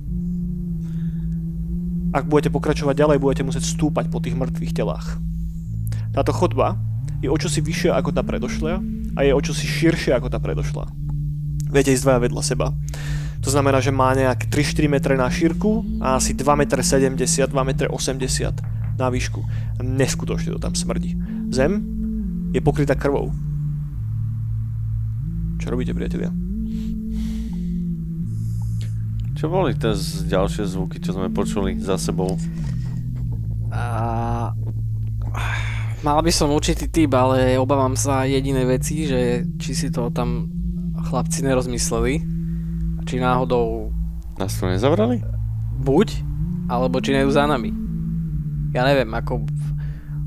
[2.14, 5.18] Ak budete pokračovať ďalej, budete musieť stúpať po tých mŕtvych telách.
[6.14, 6.78] Táto chodba
[7.24, 8.78] je o čosi vyššia ako tá predošlia
[9.16, 10.86] a je o čosi širšia ako tá predošla.
[11.72, 12.68] Viete ísť dvaja vedľa seba.
[13.42, 18.54] To znamená, že má nejaké 3-4 metre na šírku a asi 2,70 m, 2,80 m
[19.00, 19.40] na výšku.
[19.80, 21.16] Neskutočne to tam smrdí.
[21.48, 21.80] Zem
[22.52, 23.32] je pokrytá krvou.
[25.62, 26.34] Čo robíte, priatelia?
[29.38, 32.34] Čo boli tie z- ďalšie zvuky, čo sme počuli za sebou?
[33.70, 34.50] A...
[36.02, 40.50] Mal by som určitý typ, ale obávam sa jediné veci, že či si to tam
[41.06, 42.18] chlapci nerozmysleli.
[43.06, 43.94] Či náhodou
[44.38, 45.22] Nás to nezavrali?
[45.78, 46.14] buď,
[46.66, 47.70] alebo či nejdu za nami.
[48.74, 49.46] Ja neviem, ako...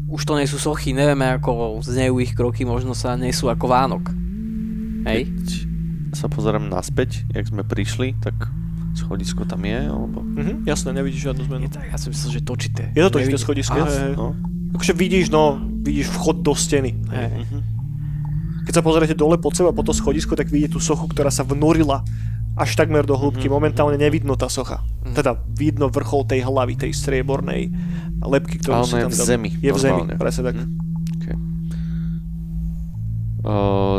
[0.05, 4.03] Už to nie sú sochy, nevieme ako znejú ich kroky, možno sa nesú ako Vánok.
[5.06, 5.30] Hej?
[5.30, 5.49] Keď
[6.18, 8.34] sa pozerám naspäť, jak sme prišli, tak
[8.95, 10.24] schodisko tam je, alebo...
[10.24, 11.62] Mhm, jasné, nevidíš žiadnu zmenu.
[11.68, 12.84] Je tak, ja som myslel, že točité.
[12.95, 14.14] Je to točité schodisko, Á, hej, hej.
[14.16, 14.32] No.
[14.76, 16.91] Akože vidíš, no, vidíš vchod do steny.
[17.12, 17.30] hej.
[17.45, 17.60] Mhm.
[18.66, 21.45] Keď sa pozriete dole pod seba po to schodisko, tak vidíte tú sochu, ktorá sa
[21.45, 22.01] vnorila
[22.58, 23.45] až takmer do hĺbky.
[23.45, 23.53] Mhm.
[23.53, 24.82] Momentálne nevidno tá socha.
[25.03, 25.14] Mhm.
[25.14, 27.70] Teda vidno vrchol tej hlavy, tej striebornej
[28.26, 30.56] lepky, ktorú Ale si ona je tam v zemi, Je v zemi, presne tak.
[30.56, 30.84] Mhm.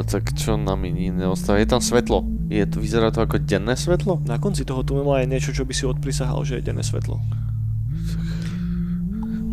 [0.06, 1.62] Tak čo nám iní neostáva?
[1.62, 2.26] Je tam svetlo.
[2.50, 4.18] Je to, vyzerá to ako denné svetlo?
[4.26, 7.22] Na konci toho tunela je niečo, čo by si odprisahal, že je denné svetlo.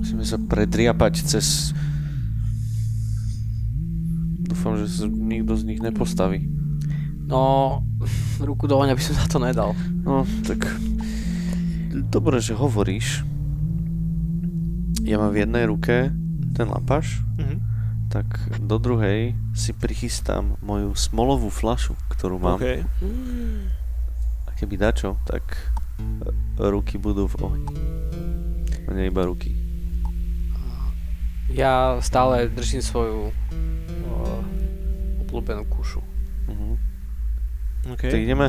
[0.02, 1.78] Musíme sa predriapať cez...
[4.44, 6.46] Dúfam, že sa nikto z nich nepostaví.
[7.30, 7.82] No,
[8.42, 9.78] ruku do by som za to nedal.
[10.06, 10.66] No, tak...
[11.94, 13.22] Dobre, že hovoríš.
[15.06, 16.10] Ja mám v jednej ruke
[16.58, 17.73] ten lapaš, Mhm.
[18.14, 18.30] Tak
[18.62, 22.62] do druhej si prichystám moju smolovú flašu, ktorú mám.
[22.62, 22.86] OK.
[24.46, 25.42] A keby dačo, tak
[25.98, 26.30] e,
[26.62, 27.68] ruky budú v ohni.
[28.86, 29.58] A nie iba ruky.
[31.50, 33.34] Ja stále držím svoju
[34.06, 34.16] o,
[35.26, 36.06] obľúbenú kušu.
[36.54, 36.78] Mhm.
[37.98, 38.14] Okay.
[38.14, 38.48] Tak ideme?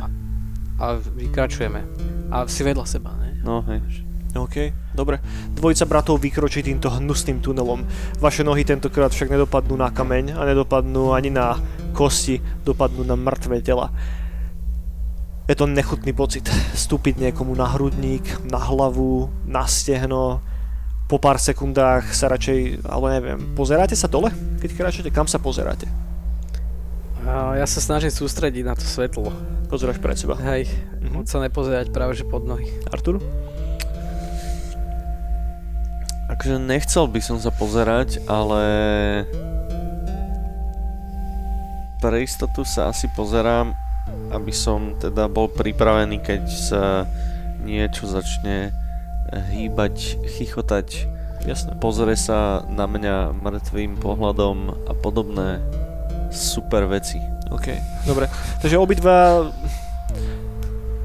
[0.77, 1.81] A vykračujeme.
[2.29, 3.41] A si vedľa seba, ne?
[3.41, 3.81] No, hej.
[4.37, 5.19] OK, dobre.
[5.53, 7.83] Dvojica bratov vykročí týmto hnusným tunelom.
[8.23, 11.59] Vaše nohy tentokrát však nedopadnú na kameň a nedopadnú ani na
[11.93, 13.91] kosti, dopadnú na mŕtve tela.
[15.45, 16.49] Je to nechutný pocit.
[16.73, 20.41] Stúpiť niekomu na hrudník, na hlavu, na stehno.
[21.05, 24.33] Po pár sekundách sa radšej, ale neviem, pozeráte sa dole?
[24.65, 25.85] Keď kráčate, kam sa pozeráte?
[27.25, 29.33] Ja sa snažím sústrediť na to svetlo.
[29.69, 30.37] Pozeráš pred seba.
[30.41, 30.69] Hej,
[31.01, 31.25] Mhm.
[31.25, 32.69] sa nepozerať práve že pod nohy.
[32.93, 33.21] Artur?
[36.35, 38.63] Akože nechcel by som sa pozerať, ale...
[42.03, 43.73] Pre istotu sa asi pozerám,
[44.35, 47.07] aby som teda bol pripravený, keď sa
[47.63, 48.75] niečo začne
[49.33, 51.09] hýbať, chichotať,
[51.49, 51.79] Jasné.
[51.81, 55.63] pozrie sa na mňa mŕtvým pohľadom a podobné
[56.29, 57.23] super veci.
[57.55, 57.73] OK,
[58.05, 58.29] dobre.
[58.61, 59.49] Takže obidva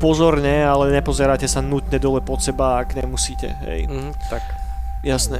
[0.03, 3.87] pozorne, ale nepozeráte sa nutne dole pod seba, ak nemusíte, hej.
[3.87, 4.58] Mhm, tak.
[4.99, 5.39] Jasné.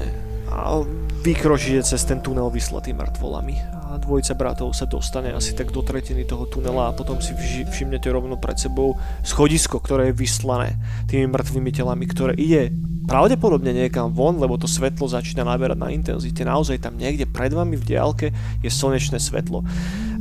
[0.50, 0.82] A
[1.22, 3.60] vykročíte cez ten tunel vyslatý mŕtvolami.
[3.90, 7.36] A dvojica bratov sa dostane asi tak do tretiny toho tunela a potom si
[7.68, 8.96] všimnete rovno pred sebou
[9.26, 10.78] schodisko, ktoré je vyslané
[11.10, 12.72] tými mŕtvými telami, ktoré ide
[13.10, 16.46] pravdepodobne niekam von, lebo to svetlo začína naberať na intenzite.
[16.46, 18.28] Naozaj tam niekde pred vami v diálke
[18.62, 19.66] je slnečné svetlo.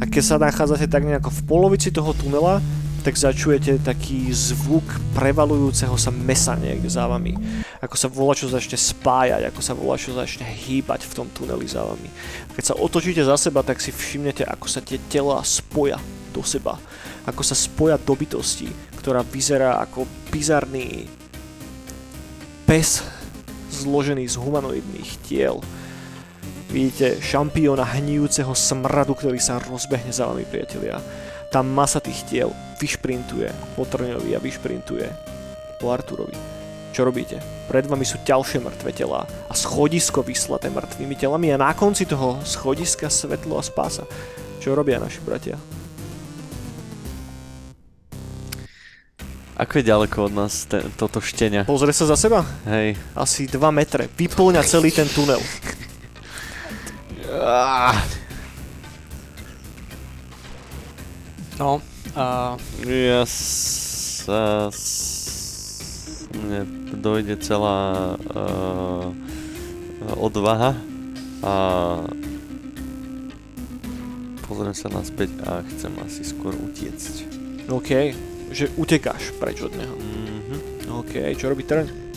[0.01, 2.65] A keď sa nachádzate tak nejako v polovici toho tunela,
[3.09, 4.85] tak začujete taký zvuk
[5.17, 7.33] prevalujúceho sa mesa niekde za vami.
[7.81, 12.05] Ako sa volačo začne spájať, ako sa volačo začne hýbať v tom tuneli za vami.
[12.45, 15.97] A keď sa otočíte za seba, tak si všimnete, ako sa tie tela spoja
[16.37, 16.77] do seba.
[17.25, 18.69] Ako sa spoja do bytosti,
[19.01, 21.09] ktorá vyzerá ako bizarný
[22.69, 23.01] pes
[23.73, 25.65] zložený z humanoidných tiel.
[26.69, 31.01] Vidíte šampióna hnijúceho smradu, ktorý sa rozbehne za vami, priatelia.
[31.49, 35.09] Tá masa tých tiel vyšprintuje po Trňovi a vyšprintuje
[35.81, 36.37] po Arturovi.
[36.93, 37.41] Čo robíte?
[37.73, 42.37] Pred vami sú ďalšie mŕtve telá a schodisko vyslaté mŕtvými telami a na konci toho
[42.45, 44.05] schodiska svetlo a spása.
[44.61, 45.57] Čo robia naši bratia?
[49.57, 51.65] Ako je ďaleko od nás te, toto štenia?
[51.65, 52.45] Pozrie sa za seba?
[52.69, 52.95] Hej.
[53.17, 54.05] Asi 2 metre.
[54.07, 55.41] Vyplňa celý ten tunel.
[61.59, 61.83] No,
[62.15, 62.55] a
[62.87, 64.71] Ja sa...
[64.71, 66.63] s- Mne
[67.01, 69.09] dojde celá uh,
[70.15, 70.77] odvaha
[71.41, 71.55] a
[74.45, 77.15] pozriem sa naspäť a chcem asi skôr utiecť.
[77.73, 77.91] OK,
[78.53, 79.97] že utekáš preč od neho.
[79.97, 80.57] Mhm.
[81.01, 82.08] OK, čo robí Trň?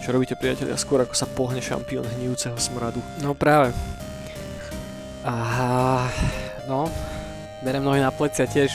[0.00, 3.04] Čo robíte priatelia skôr ako sa pohne šampión hnijúceho smradu?
[3.20, 3.76] no práve.
[5.20, 6.08] A
[6.64, 6.88] no,
[7.60, 8.72] berem nohy na plecia tiež.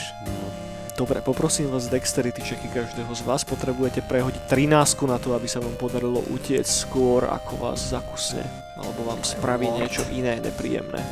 [0.96, 3.44] Dobre, poprosím vás dexterity checky každého z vás.
[3.44, 8.40] Potrebujete prehodiť 13 na to, aby sa vám podarilo utiecť skôr ako vás zakusne.
[8.80, 11.04] Alebo vám spraví niečo iné nepríjemné.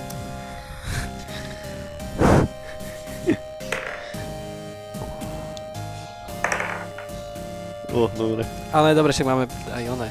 [7.95, 8.43] O, dobre.
[8.75, 10.09] Ale dobre, však máme aj oné.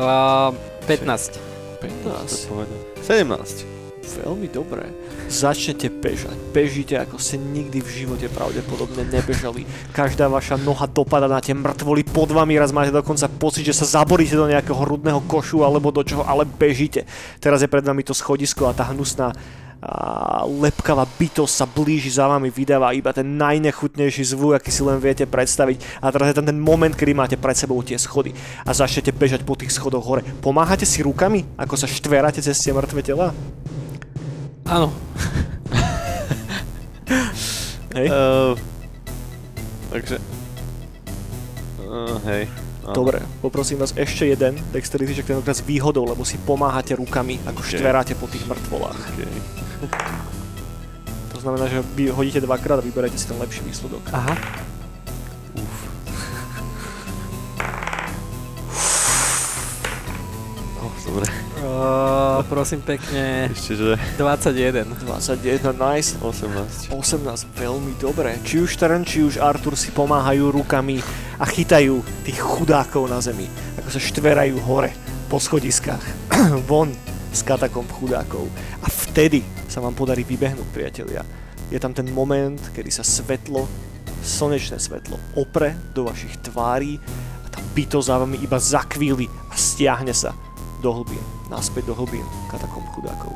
[0.00, 0.56] Uh,
[0.88, 1.36] 15.
[1.84, 2.48] 15.
[3.04, 3.72] 17.
[4.02, 4.88] Veľmi dobré.
[5.28, 6.34] Začnete bežať.
[6.52, 9.64] Bežíte ako ste nikdy v živote pravdepodobne nebežali.
[9.92, 12.56] Každá vaša noha dopada na tie mŕtvoly pod vami.
[12.58, 16.44] Raz máte dokonca pocit, že sa zaboríte do nejakého hrudného košu alebo do čoho, ale
[16.44, 17.08] bežíte.
[17.38, 19.32] Teraz je pred vami to schodisko a tá hnusná
[19.82, 25.02] a lepkavá bytosť sa blíži za vami, vydáva iba ten najnechutnejší zvuk, aký si len
[25.02, 25.98] viete predstaviť.
[25.98, 28.30] A teraz je tam ten moment, kedy máte pred sebou tie schody
[28.62, 30.22] a začnete bežať po tých schodoch hore.
[30.38, 33.34] Pomáhate si rukami, ako sa štveráte cez tie mŕtve tela?
[34.70, 34.94] Áno.
[37.98, 38.06] Hej?
[38.06, 38.54] Uh,
[39.90, 40.16] takže...
[41.82, 42.48] Uh, hej.
[42.86, 42.94] áno.
[42.94, 47.60] Dobre, poprosím vás ešte jeden dexterity check tentokrát s výhodou, lebo si pomáhate rukami, ako
[47.60, 47.68] Ok.
[47.68, 48.96] štveráte po tých mŕtvolách.
[49.18, 49.71] Okay.
[51.32, 54.02] To znamená, že vy hodíte dvakrát a vyberete si ten lepší výsledok.
[54.12, 54.34] Aha.
[60.82, 61.26] Oh, dobre.
[61.62, 64.98] Uh, prosím pekne, Ešte, že 21.
[65.02, 66.18] 21, nice.
[66.18, 66.90] 18.
[66.90, 68.34] 18, veľmi dobre.
[68.42, 70.98] Či už Tern, či už Artur si pomáhajú rukami
[71.38, 73.46] a chytajú tých chudákov na zemi,
[73.78, 74.90] ako sa štverajú hore
[75.30, 76.02] po schodiskách,
[76.70, 76.90] von
[77.32, 78.44] z katakomb chudákov.
[78.84, 81.24] A vtedy sa vám podarí vybehnúť, priatelia.
[81.72, 83.64] Je tam ten moment, kedy sa svetlo,
[84.20, 87.00] slnečné svetlo, opre do vašich tvárí
[87.42, 90.36] a tá byto za vami iba zakvíli a stiahne sa
[90.84, 93.32] do hlbín, naspäť do hlbín katakomb chudákov.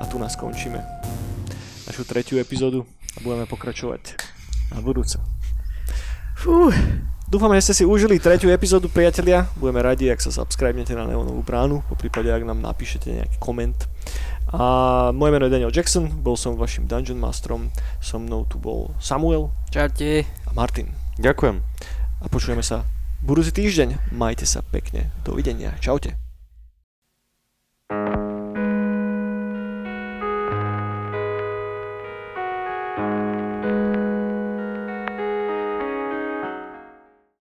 [0.00, 0.80] A tu nás skončíme.
[1.86, 4.16] Našu tretiu epizódu a budeme pokračovať
[4.72, 5.20] na budúce.
[6.38, 6.70] Fú.
[7.28, 9.44] Dúfam, že ste si užili tretiu epizódu, priatelia.
[9.60, 13.76] Budeme radi, ak sa subscribnete na Neonovú bránu, po prípade, ak nám napíšete nejaký koment.
[14.48, 17.68] A moje meno je Daniel Jackson, bol som vašim Dungeon Masterom,
[18.00, 20.24] so mnou tu bol Samuel Čaute.
[20.24, 20.88] a Martin.
[21.20, 21.60] Ďakujem.
[22.24, 22.88] A počujeme sa
[23.20, 24.08] budúci týždeň.
[24.08, 25.12] Majte sa pekne.
[25.20, 25.76] Dovidenia.
[25.84, 26.16] Čaute.